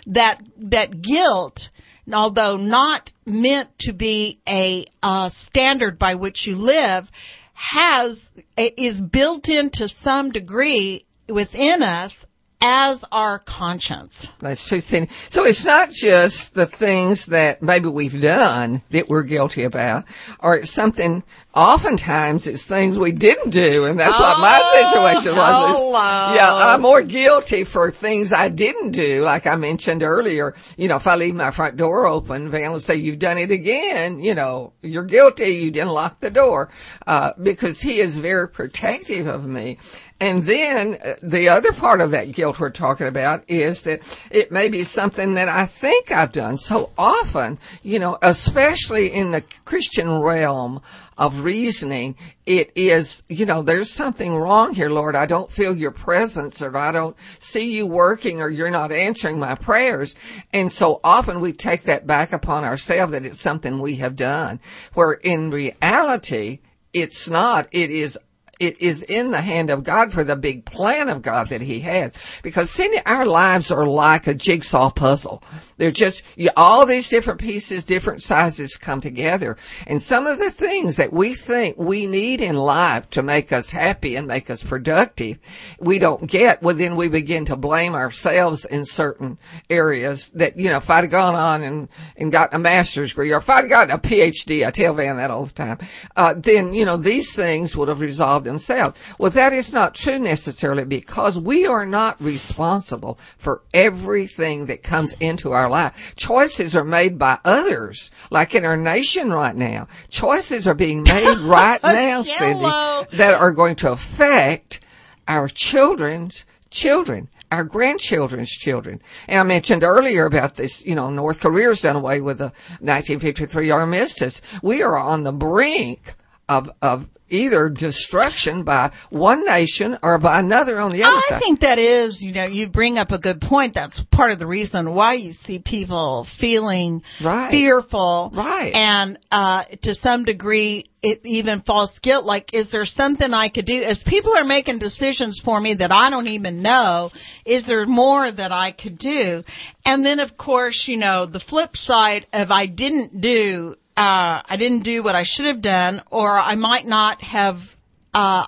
[0.07, 1.69] that that guilt
[2.13, 7.11] although not meant to be a uh, standard by which you live,
[7.53, 12.27] has is built into some degree within us
[12.67, 14.31] as our conscience.
[14.39, 15.11] That's true, Cindy.
[15.29, 20.05] So it's not just the things that maybe we've done that we're guilty about,
[20.39, 21.21] or it's something,
[21.53, 25.77] oftentimes it's things we didn't do, and that's what my situation was.
[25.77, 26.33] hello.
[26.35, 30.55] Yeah, I'm more guilty for things I didn't do, like I mentioned earlier.
[30.75, 33.51] You know, if I leave my front door open, Van will say, you've done it
[33.51, 36.69] again, you know, you're guilty, you didn't lock the door,
[37.05, 39.77] uh, because he is very protective of me.
[40.25, 44.51] And then uh, the other part of that guilt we're talking about is that it
[44.51, 49.43] may be something that I think I've done so often, you know, especially in the
[49.65, 50.81] Christian realm
[51.15, 52.15] of reasoning.
[52.47, 55.15] It is, you know, there's something wrong here, Lord.
[55.15, 59.37] I don't feel your presence or I don't see you working or you're not answering
[59.37, 60.15] my prayers.
[60.51, 64.59] And so often we take that back upon ourselves that it's something we have done
[64.95, 66.61] where in reality,
[66.95, 67.67] it's not.
[67.73, 68.17] It is
[68.59, 71.79] it is in the hand of God for the big plan of God that He
[71.81, 72.13] has.
[72.43, 75.43] Because Cindy, our lives are like a jigsaw puzzle.
[75.77, 79.57] They're just you, all these different pieces, different sizes come together.
[79.87, 83.71] And some of the things that we think we need in life to make us
[83.71, 85.37] happy and make us productive,
[85.79, 86.61] we don't get.
[86.61, 89.37] Well, then we begin to blame ourselves in certain
[89.69, 93.31] areas that, you know, if I'd have gone on and, and gotten a master's degree
[93.31, 95.79] or if I'd gotten a PhD, I tell Van that all the time,
[96.15, 98.99] uh, then, you know, these things would have resolved themselves.
[99.19, 105.13] Well, that is not true necessarily because we are not responsible for everything that comes
[105.19, 106.15] into our life.
[106.15, 109.87] Choices are made by others, like in our nation right now.
[110.09, 114.81] Choices are being made right now, Cindy, that are going to affect
[115.27, 119.01] our children's children, our grandchildren's children.
[119.27, 122.51] And I mentioned earlier about this, you know, North Korea's done away with the
[122.81, 124.41] 1953 armistice.
[124.61, 126.15] We are on the brink
[126.49, 131.41] of, of either destruction by one nation or by another on the other I side.
[131.41, 133.73] think that is, you know, you bring up a good point.
[133.73, 137.49] That's part of the reason why you see people feeling Right.
[137.49, 138.29] fearful.
[138.31, 138.75] Right.
[138.75, 142.25] And, uh, to some degree, it even false guilt.
[142.25, 143.81] Like, is there something I could do?
[143.83, 147.11] As people are making decisions for me that I don't even know,
[147.43, 149.43] is there more that I could do?
[149.83, 154.55] And then, of course, you know, the flip side of I didn't do, uh, I
[154.57, 157.75] didn't do what I should have done, or I might not have,
[158.13, 158.45] uh,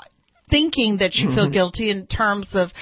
[0.50, 2.74] thinking that you feel guilty in terms of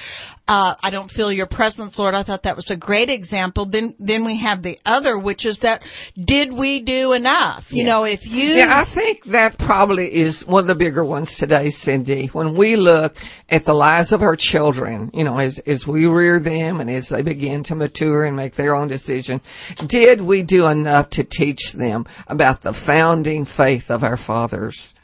[0.48, 2.14] uh, I don't feel your presence, Lord.
[2.14, 3.64] I thought that was a great example.
[3.64, 5.82] Then then we have the other, which is that
[6.16, 7.72] did we do enough?
[7.72, 11.36] You know, if you Yeah, I think that probably is one of the bigger ones
[11.36, 12.28] today, Cindy.
[12.28, 13.16] When we look
[13.48, 17.08] at the lives of our children, you know, as, as we rear them and as
[17.08, 19.40] they begin to mature and make their own decision,
[19.86, 24.94] did we do enough to teach them about the founding faith of our fathers?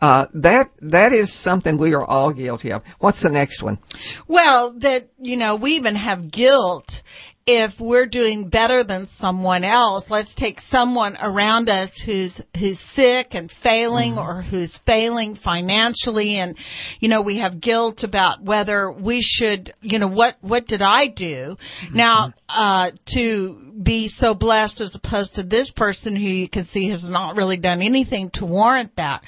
[0.00, 2.82] Uh, that, that is something we are all guilty of.
[2.98, 3.78] What's the next one?
[4.26, 7.02] well that you know we even have guilt
[7.46, 10.10] if we're doing better than someone else.
[10.10, 16.56] Let's take someone around us who's who's sick and failing or who's failing financially and
[17.00, 21.06] you know we have guilt about whether we should you know what what did I
[21.06, 21.58] do?
[21.92, 26.88] Now uh to be so blessed as opposed to this person who you can see
[26.88, 29.22] has not really done anything to warrant that.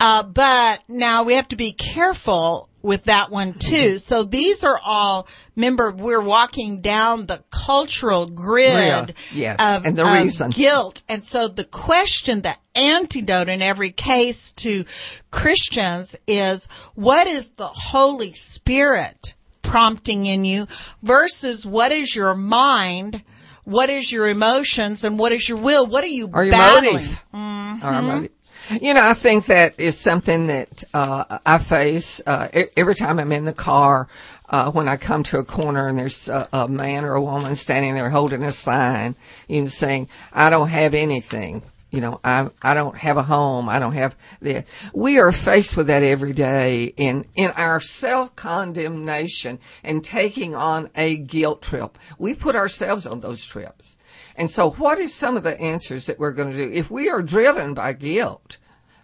[0.00, 3.98] Uh, but now we have to be careful with that one too.
[3.98, 10.02] So these are all, remember, we're walking down the cultural grid yes, of, and the
[10.06, 10.50] of reason.
[10.50, 11.02] guilt.
[11.08, 14.84] And so the question, the antidote in every case to
[15.32, 20.68] Christians is, what is the Holy Spirit prompting in you
[21.02, 23.22] versus what is your mind?
[23.64, 25.84] What is your emotions and what is your will?
[25.84, 26.94] What are you Or your battling?
[26.94, 27.24] motive.
[27.34, 27.38] Or
[27.86, 28.30] our motive.
[28.70, 33.32] You know, I think that is something that uh, I face uh, every time I'm
[33.32, 34.08] in the car.
[34.50, 37.54] Uh, when I come to a corner and there's a, a man or a woman
[37.54, 39.14] standing there holding a sign,
[39.46, 43.68] you know, saying, "I don't have anything." You know, I I don't have a home.
[43.68, 44.64] I don't have the.
[44.92, 50.90] We are faced with that every day in in our self condemnation and taking on
[50.94, 51.96] a guilt trip.
[52.18, 53.96] We put ourselves on those trips.
[54.36, 56.70] And so what is some of the answers that we're going to do?
[56.72, 58.58] If we are driven by guilt,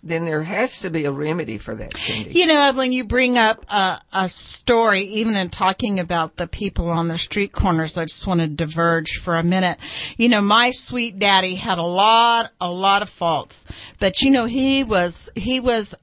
[0.04, 2.38] then there has to be a remedy for that, Cindy.
[2.38, 6.90] You know, Evelyn, you bring up a, a story, even in talking about the people
[6.90, 7.96] on the street corners.
[7.96, 9.78] I just want to diverge for a minute.
[10.18, 13.64] You know, my sweet daddy had a lot, a lot of faults,
[13.98, 15.94] but you know, he was, he was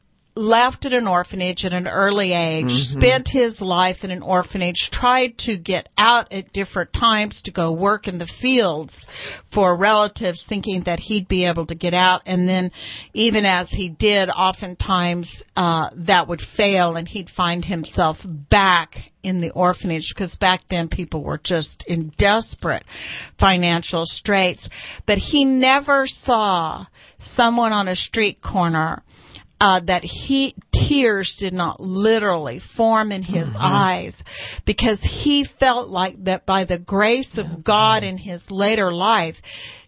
[0.42, 5.38] left at an orphanage at an early age, spent his life in an orphanage, tried
[5.38, 9.08] to get out at different times to go work in the fields
[9.46, 12.22] for relatives thinking that he'd be able to get out.
[12.26, 12.72] And then
[13.14, 19.42] even as he did, oftentimes, uh, that would fail and he'd find himself back in
[19.42, 22.84] the orphanage because back then people were just in desperate
[23.38, 24.68] financial straits.
[25.06, 26.86] But he never saw
[27.18, 29.04] someone on a street corner
[29.62, 34.24] uh, that he tears did not literally form in his eyes
[34.66, 39.86] because he felt like that by the grace of God in his later life,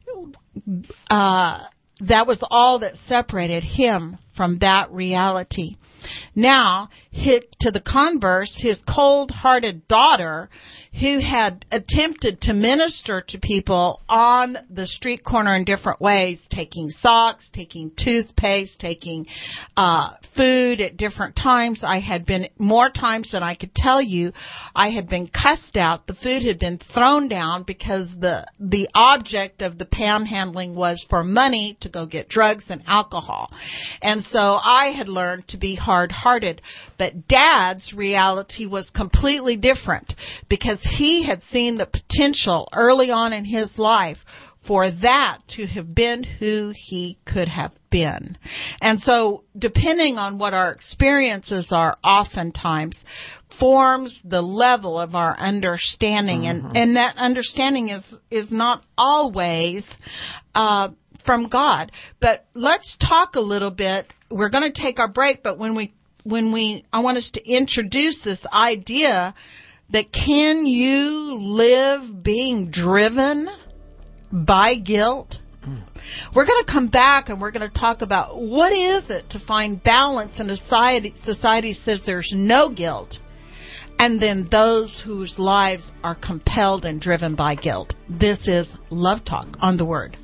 [1.09, 1.59] uh,
[2.01, 5.77] that was all that separated him from that reality.
[6.35, 6.89] Now,
[7.63, 10.49] to the converse, his cold-hearted daughter,
[10.99, 16.89] who had attempted to minister to people on the street corner in different ways, taking
[16.89, 19.25] socks, taking toothpaste, taking
[19.77, 21.83] uh, food at different times.
[21.83, 24.33] I had been more times than I could tell you.
[24.75, 26.05] I had been cussed out.
[26.05, 31.23] The food had been thrown down because the the object of the panhandling was for
[31.23, 33.51] money to go get drugs and alcohol,
[34.01, 36.61] and so I had learned to be hard hearted.
[37.03, 40.15] But Dad's reality was completely different
[40.47, 45.93] because he had seen the potential early on in his life for that to have
[45.93, 48.37] been who he could have been.
[48.81, 53.03] And so depending on what our experiences are oftentimes
[53.49, 59.99] forms the level of our understanding and, and that understanding is, is not always,
[60.55, 60.87] uh,
[61.19, 61.91] from God.
[62.21, 64.13] But let's talk a little bit.
[64.29, 65.93] We're going to take our break, but when we,
[66.23, 69.33] when we, I want us to introduce this idea
[69.89, 73.49] that can you live being driven
[74.31, 75.39] by guilt?
[76.33, 79.39] We're going to come back and we're going to talk about what is it to
[79.39, 83.19] find balance in a society, society says there's no guilt
[83.99, 87.95] and then those whose lives are compelled and driven by guilt.
[88.09, 90.17] This is Love Talk on the Word.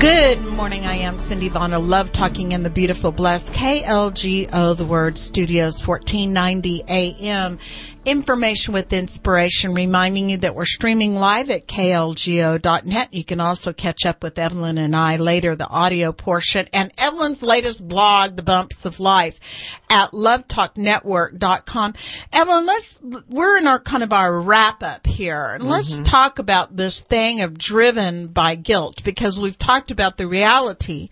[0.00, 0.86] Good morning.
[0.86, 1.72] I am Cindy Vaughn.
[1.72, 7.58] Love talking in the beautiful, blessed KLGO, the word studios, 1490 AM.
[8.06, 13.12] Information with inspiration, reminding you that we're streaming live at klgo.net.
[13.12, 17.42] You can also catch up with Evelyn and I later, the audio portion, and Evelyn's
[17.42, 21.94] latest blog, The Bumps of Life, at lovetalknetwork.com.
[22.32, 22.98] Evelyn, let's,
[23.28, 25.52] we're in our kind of our wrap up here.
[25.52, 30.26] And let's talk about this thing of driven by guilt because we've talked about the
[30.26, 31.10] reality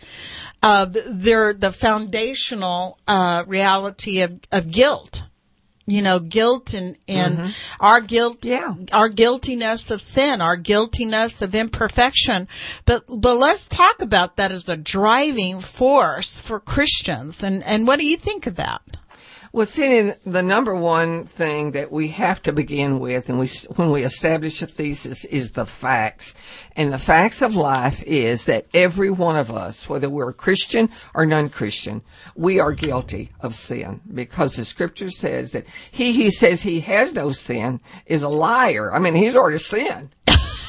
[0.63, 5.25] of their, the foundational, uh, reality of, of guilt
[5.89, 7.51] you know, guilt and, and mm-hmm.
[7.81, 8.75] our guilt, Yeah.
[8.93, 12.47] our guiltiness of sin, our guiltiness of imperfection.
[12.85, 17.43] But, but let's talk about that as a driving force for Christians.
[17.43, 18.83] And, and what do you think of that?
[19.51, 23.91] Well, see, the number one thing that we have to begin with, and we when
[23.91, 26.35] we establish a thesis, is the facts.
[26.77, 30.91] And the facts of life is that every one of us, whether we're a Christian
[31.15, 32.03] or non-Christian,
[32.37, 37.15] we are guilty of sin because the Scripture says that he who says he has
[37.15, 38.93] no sin is a liar.
[38.93, 40.11] I mean, he's already sinned.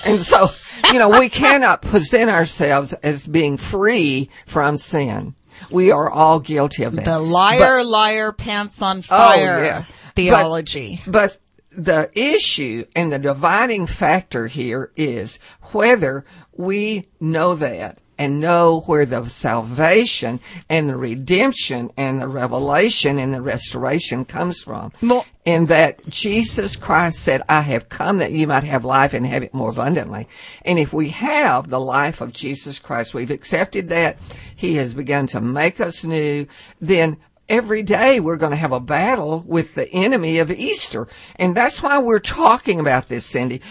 [0.06, 0.48] And so,
[0.94, 5.36] you know, we cannot present ourselves as being free from sin.
[5.72, 7.06] We are all guilty of that.
[7.06, 9.86] The liar, liar, pants on oh, fire Oh, yeah.
[10.16, 11.02] theology.
[11.08, 11.40] But
[11.72, 15.40] the issue and the dividing factor here is
[15.72, 23.18] whether we know that and know where the salvation and the redemption and the revelation
[23.18, 24.92] and the restoration comes from.
[25.02, 29.26] Well- and that Jesus Christ said, I have come that you might have life and
[29.26, 30.28] have it more abundantly.
[30.64, 34.18] And if we have the life of Jesus Christ, we've accepted that,
[34.56, 36.46] He has begun to make us new,
[36.80, 37.18] then
[37.50, 41.08] every day we're going to have a battle with the enemy of Easter.
[41.36, 43.62] And that's why we're talking about this, Cindy.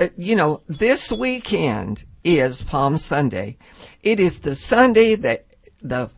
[0.00, 3.58] Uh, you know, this weekend is Palm Sunday.
[4.02, 5.46] It is the Sunday that
[5.82, 6.10] the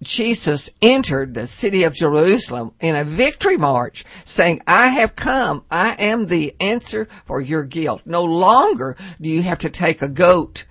[0.00, 5.64] Jesus entered the city of Jerusalem in a victory march saying, I have come.
[5.70, 8.02] I am the answer for your guilt.
[8.04, 10.66] No longer do you have to take a goat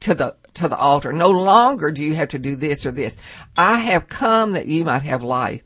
[0.00, 1.12] to the to the altar.
[1.12, 3.16] No longer do you have to do this or this.
[3.56, 5.62] I have come that you might have life.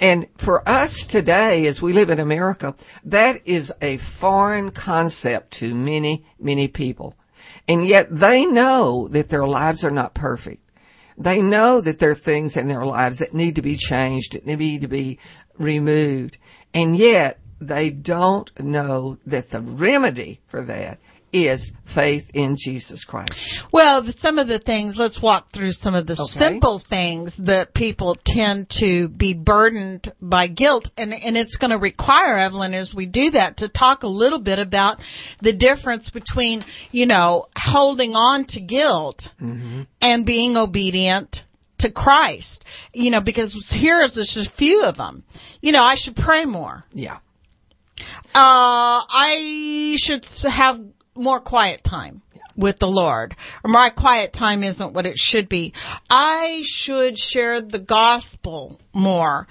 [0.00, 2.74] And for us today, as we live in America,
[3.04, 7.16] that is a foreign concept to many, many people.
[7.66, 10.62] And yet they know that their lives are not perfect.
[11.16, 14.46] They know that there are things in their lives that need to be changed, that
[14.46, 15.18] need to be
[15.58, 16.38] removed.
[16.72, 21.00] And yet they don't know that the remedy for that
[21.32, 23.64] is faith in Jesus Christ.
[23.72, 26.24] Well, some of the things, let's walk through some of the okay.
[26.24, 30.90] simple things that people tend to be burdened by guilt.
[30.96, 34.38] And, and it's going to require, Evelyn, as we do that, to talk a little
[34.38, 35.00] bit about
[35.40, 39.82] the difference between, you know, holding on to guilt mm-hmm.
[40.00, 41.44] and being obedient
[41.78, 42.64] to Christ.
[42.92, 45.24] You know, because here is just a few of them.
[45.60, 46.84] You know, I should pray more.
[46.92, 47.18] Yeah.
[48.34, 50.80] Uh, I should have
[51.18, 52.22] more quiet time
[52.58, 53.36] with the Lord.
[53.64, 55.72] My quiet time isn't what it should be.
[56.10, 59.46] I should share the gospel more.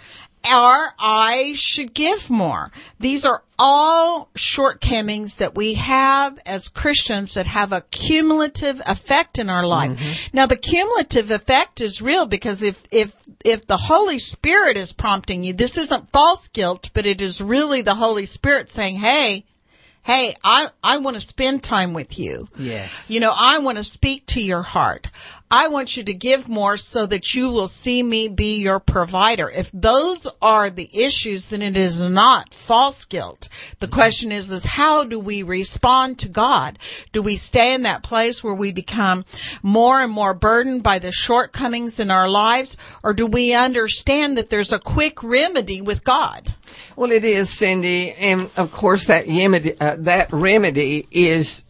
[0.49, 2.71] Or I should give more.
[2.99, 9.49] These are all shortcomings that we have as Christians that have a cumulative effect in
[9.49, 9.99] our life.
[9.99, 10.37] Mm-hmm.
[10.37, 15.43] Now the cumulative effect is real because if, if, if the Holy Spirit is prompting
[15.43, 19.43] you, this isn't false guilt, but it is really the Holy Spirit saying, Hey,
[20.07, 22.47] hey, I, I want to spend time with you.
[22.57, 23.11] Yes.
[23.11, 25.09] You know, I want to speak to your heart.
[25.49, 29.49] I want you to give more so that you will see me be your provider.
[29.49, 33.47] If those are the issues, then it is not false guilt.
[33.79, 36.77] The question is, is how do we respond to God?
[37.13, 39.23] Do we stay in that place where we become
[39.63, 42.75] more and more burdened by the shortcomings in our lives?
[43.01, 46.53] Or do we understand that there's a quick remedy with God?
[46.97, 48.11] Well, it is, Cindy.
[48.11, 51.63] And of course that remedy, uh, that remedy is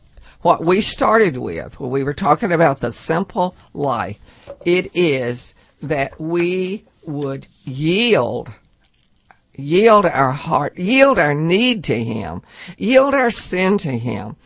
[0.48, 4.18] what we started with when we were talking about the simple life,
[4.64, 8.50] it is that we would yield
[9.54, 12.42] yield our heart, yield our need to Him,
[12.78, 14.38] yield our sin to Him,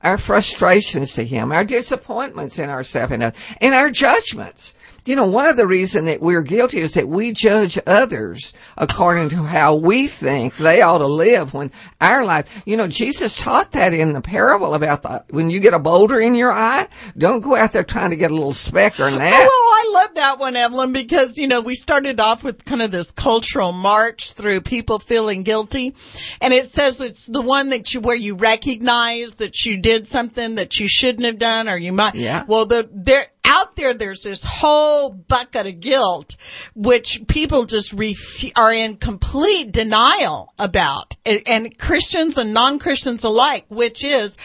[0.00, 5.46] our frustrations to Him, our disappointments in ourselves and, and our judgments you know, one
[5.46, 10.06] of the reasons that we're guilty is that we judge others according to how we
[10.06, 14.20] think they ought to live when our life, you know, Jesus taught that in the
[14.20, 17.84] parable about the, when you get a boulder in your eye, don't go out there
[17.84, 19.48] trying to get a little speck or that.
[19.50, 22.90] Oh, I love that one, Evelyn, because, you know, we started off with kind of
[22.90, 25.94] this cultural march through people feeling guilty.
[26.40, 30.56] And it says it's the one that you, where you recognize that you did something
[30.56, 32.14] that you shouldn't have done or you might.
[32.14, 32.44] Yeah.
[32.46, 36.36] Well, the, there, out there, there's this whole bucket of guilt,
[36.74, 43.64] which people just ref- are in complete denial about, and, and Christians and non-Christians alike,
[43.68, 44.36] which is,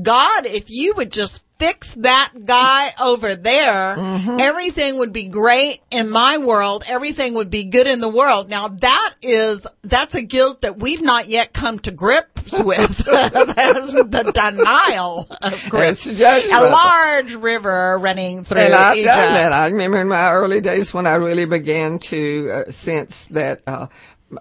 [0.00, 4.36] God, if you would just fix that guy over there, mm-hmm.
[4.40, 6.82] everything would be great in my world.
[6.88, 8.48] Everything would be good in the world.
[8.48, 12.31] Now that is, that's a guilt that we've not yet come to grips
[12.64, 12.98] with.
[13.04, 16.06] the denial of grips.
[16.06, 19.14] A large river running through and I've Egypt.
[19.14, 19.52] done that.
[19.52, 23.86] I remember in my early days when I really began to uh, sense that, uh,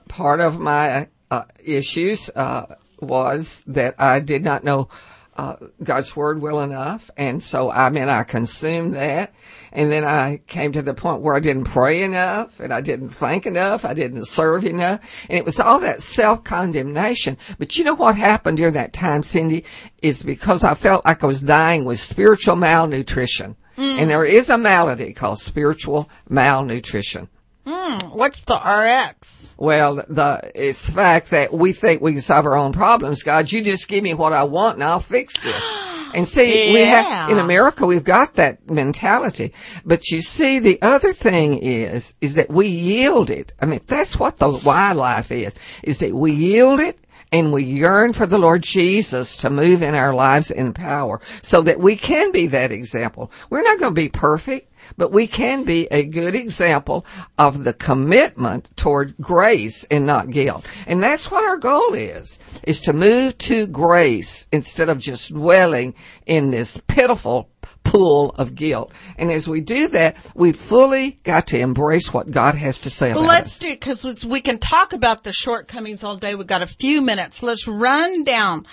[0.08, 4.90] part of my uh, issues, uh, was that I did not know
[5.36, 7.10] uh, God's word well enough.
[7.18, 9.34] And so, I mean, I consumed that.
[9.72, 13.10] And then I came to the point where I didn't pray enough and I didn't
[13.10, 13.86] think enough.
[13.86, 15.00] I didn't serve enough.
[15.30, 17.38] And it was all that self-condemnation.
[17.58, 19.64] But you know what happened during that time, Cindy,
[20.02, 23.56] is because I felt like I was dying with spiritual malnutrition.
[23.78, 24.00] Mm.
[24.00, 27.30] And there is a malady called spiritual malnutrition.
[27.66, 29.54] Mm, what's the RX?
[29.56, 33.22] Well, the it's the fact that we think we can solve our own problems.
[33.22, 35.81] God, you just give me what I want and I'll fix this.
[36.14, 36.74] And see, yeah.
[36.74, 39.54] we have, in America, we've got that mentality.
[39.86, 43.54] But you see, the other thing is, is that we yield it.
[43.60, 45.54] I mean, that's what the wildlife is,
[45.84, 46.98] is that we yield it
[47.32, 51.62] and we yearn for the Lord Jesus to move in our lives in power so
[51.62, 53.32] that we can be that example.
[53.50, 57.06] We're not going to be perfect but we can be a good example
[57.38, 60.66] of the commitment toward grace and not guilt.
[60.88, 65.96] And that's what our goal is, is to move to grace instead of just dwelling
[66.26, 67.50] in this pitiful
[67.84, 68.92] pool of guilt.
[69.18, 73.14] And as we do that, we fully got to embrace what God has to say
[73.14, 73.60] well, let's us.
[73.60, 76.36] do it because we can talk about the shortcomings all day.
[76.36, 77.44] We've got a few minutes.
[77.44, 78.66] Let's run down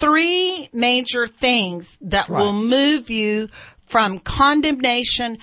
[0.00, 2.40] three major things that right.
[2.40, 3.48] will move you
[3.86, 5.38] from condemnation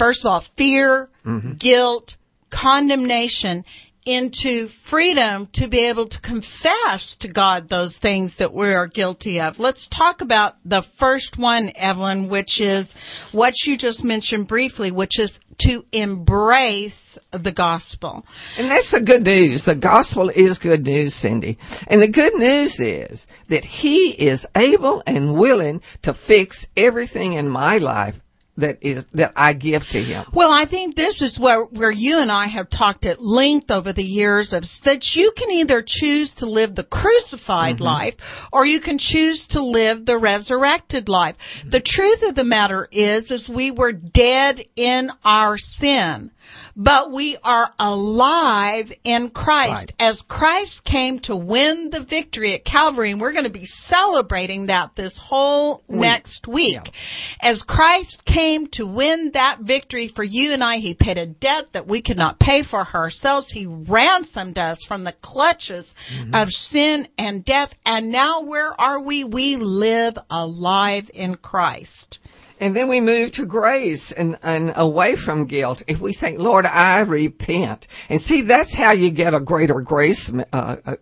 [0.00, 1.52] first of all, fear, mm-hmm.
[1.52, 2.16] guilt,
[2.48, 3.66] condemnation
[4.06, 9.42] into freedom to be able to confess to God those things that we are guilty
[9.42, 9.60] of.
[9.60, 12.94] Let's talk about the first one, Evelyn, which is
[13.32, 18.24] what you just mentioned briefly, which is to embrace the gospel.
[18.56, 19.64] And that's the good news.
[19.64, 21.58] The gospel is good news, Cindy.
[21.88, 27.50] And the good news is that he is able and willing to fix everything in
[27.50, 28.18] my life
[28.60, 30.24] that is that I give to him.
[30.32, 33.92] Well, I think this is where where you and I have talked at length over
[33.92, 37.84] the years of that you can either choose to live the crucified mm-hmm.
[37.84, 41.36] life or you can choose to live the resurrected life.
[41.38, 41.70] Mm-hmm.
[41.70, 46.30] The truth of the matter is is we were dead in our sin
[46.76, 49.92] but we are alive in Christ right.
[50.00, 53.10] as Christ came to win the victory at Calvary.
[53.10, 56.00] And we're going to be celebrating that this whole week.
[56.00, 56.74] next week.
[56.74, 57.50] Yeah.
[57.50, 61.72] As Christ came to win that victory for you and I, he paid a debt
[61.72, 63.50] that we could not pay for ourselves.
[63.50, 66.34] He ransomed us from the clutches mm-hmm.
[66.34, 67.74] of sin and death.
[67.84, 69.24] And now where are we?
[69.24, 72.18] We live alive in Christ.
[72.60, 75.82] And then we move to grace and, and away from guilt.
[75.88, 77.86] If we say, Lord, I repent.
[78.08, 80.96] And see, that's how you get a greater grace, uh, uh,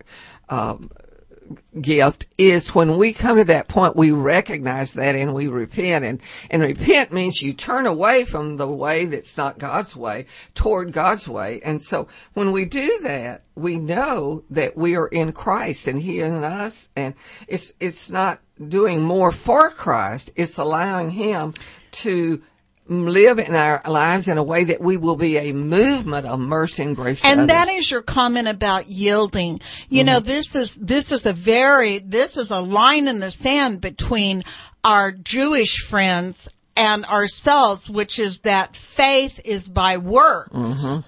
[0.49, 0.77] uh,
[1.81, 6.05] gift is when we come to that point, we recognize that and we repent.
[6.05, 10.93] And, and repent means you turn away from the way that's not God's way toward
[10.93, 11.61] God's way.
[11.65, 16.21] And so when we do that, we know that we are in Christ and He
[16.21, 16.91] in us.
[16.97, 17.15] And
[17.47, 20.33] it's, it's not doing more for Christ.
[20.37, 21.55] It's allowing Him
[21.93, 22.43] to
[22.89, 26.83] live in our lives in a way that we will be a movement of mercy
[26.83, 27.23] and grace.
[27.23, 29.61] And that is your comment about yielding.
[29.89, 30.07] You mm-hmm.
[30.07, 34.43] know, this is, this is a very, this is a line in the sand between
[34.83, 40.55] our Jewish friends and ourselves, which is that faith is by works.
[40.55, 41.01] Mm-hmm.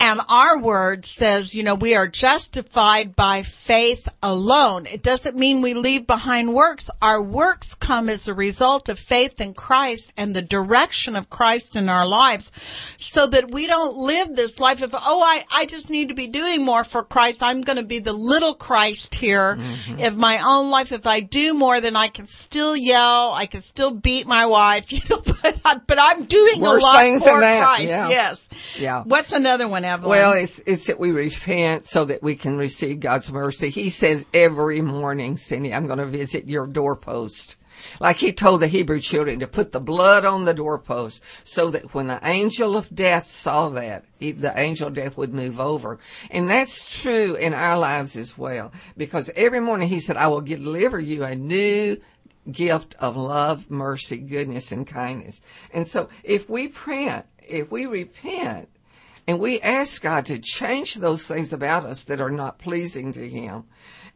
[0.00, 4.86] And our word says, you know, we are justified by faith alone.
[4.86, 6.88] It doesn't mean we leave behind works.
[7.02, 11.74] Our works come as a result of faith in Christ and the direction of Christ
[11.74, 12.52] in our lives
[12.98, 16.28] so that we don't live this life of, oh, I, I just need to be
[16.28, 17.42] doing more for Christ.
[17.42, 20.04] I'm going to be the little Christ here mm-hmm.
[20.04, 20.92] of my own life.
[20.92, 23.32] If I do more, then I can still yell.
[23.32, 27.18] I can still beat my wife, you know, but, but I'm doing Worse a lot
[27.18, 27.82] for Christ.
[27.82, 28.08] Yeah.
[28.08, 28.48] Yes.
[28.78, 29.02] Yeah.
[29.02, 29.87] What's another one?
[29.88, 30.10] Evelyn?
[30.10, 33.70] Well, it's it's that we repent so that we can receive God's mercy.
[33.70, 37.56] He says every morning, Cindy, I'm going to visit your doorpost.
[38.00, 41.94] Like he told the Hebrew children to put the blood on the doorpost so that
[41.94, 45.98] when the angel of death saw that, he, the angel of death would move over.
[46.30, 48.72] And that's true in our lives as well.
[48.96, 51.98] Because every morning he said, I will deliver you a new
[52.50, 55.40] gift of love, mercy, goodness, and kindness.
[55.72, 58.68] And so if we repent, if we repent,
[59.28, 63.28] and we ask God to change those things about us that are not pleasing to
[63.28, 63.64] Him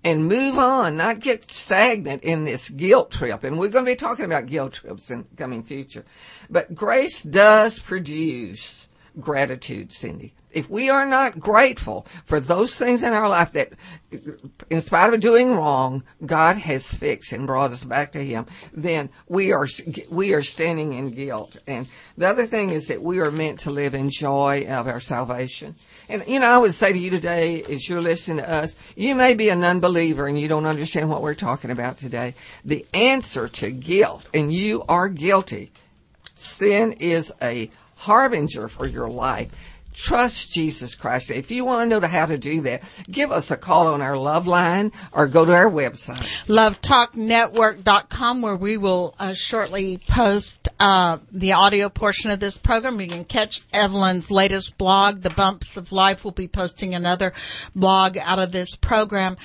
[0.03, 3.45] and move on, not get stagnant in this guilt trip.
[3.45, 6.07] And we're going to be talking about guilt trips in the coming future.
[6.49, 8.82] But grace does produce
[9.21, 13.73] gratitude, Cindy if we are not grateful for those things in our life that,
[14.71, 19.11] in spite of doing wrong, God has fixed and brought us back to Him, then
[19.29, 19.67] we are,
[20.11, 21.57] we are standing in guilt.
[21.67, 25.01] And the other thing is that we are meant to live in joy of our
[25.01, 25.75] salvation.
[26.09, 29.15] And, you know, I would say to you today, as you're listening to us, you
[29.15, 32.35] may be an unbeliever and you don't understand what we're talking about today.
[32.65, 35.73] The answer to guilt, and you are guilty,
[36.35, 37.71] sin is a
[38.03, 39.51] harbinger for your life
[39.95, 41.31] Trust Jesus Christ.
[41.31, 44.17] If you want to know how to do that, give us a call on our
[44.17, 46.47] love line or go to our website.
[46.47, 53.01] LoveTalkNetwork.com where we will uh, shortly post uh, the audio portion of this program.
[53.01, 56.25] You can catch Evelyn's latest blog, The Bumps of Life.
[56.25, 57.35] We'll be posting another
[57.75, 59.37] blog out of this program.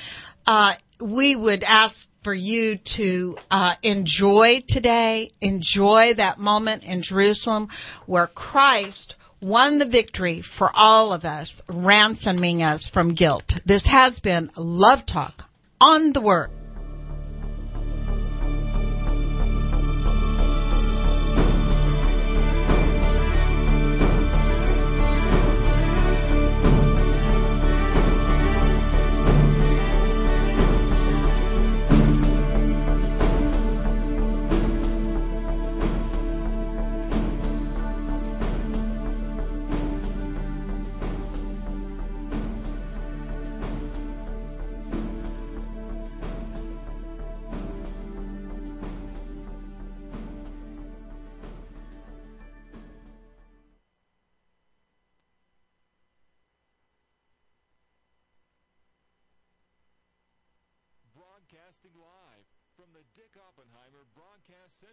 [0.46, 7.70] Uh, we would ask for you to uh, enjoy today, enjoy that moment in Jerusalem
[8.06, 13.62] where Christ won the victory for all of us, ransoming us from guilt.
[13.66, 15.46] This has been Love Talk
[15.80, 16.57] on the Word.
[63.88, 64.88] Oppenheimer Broadcast Center.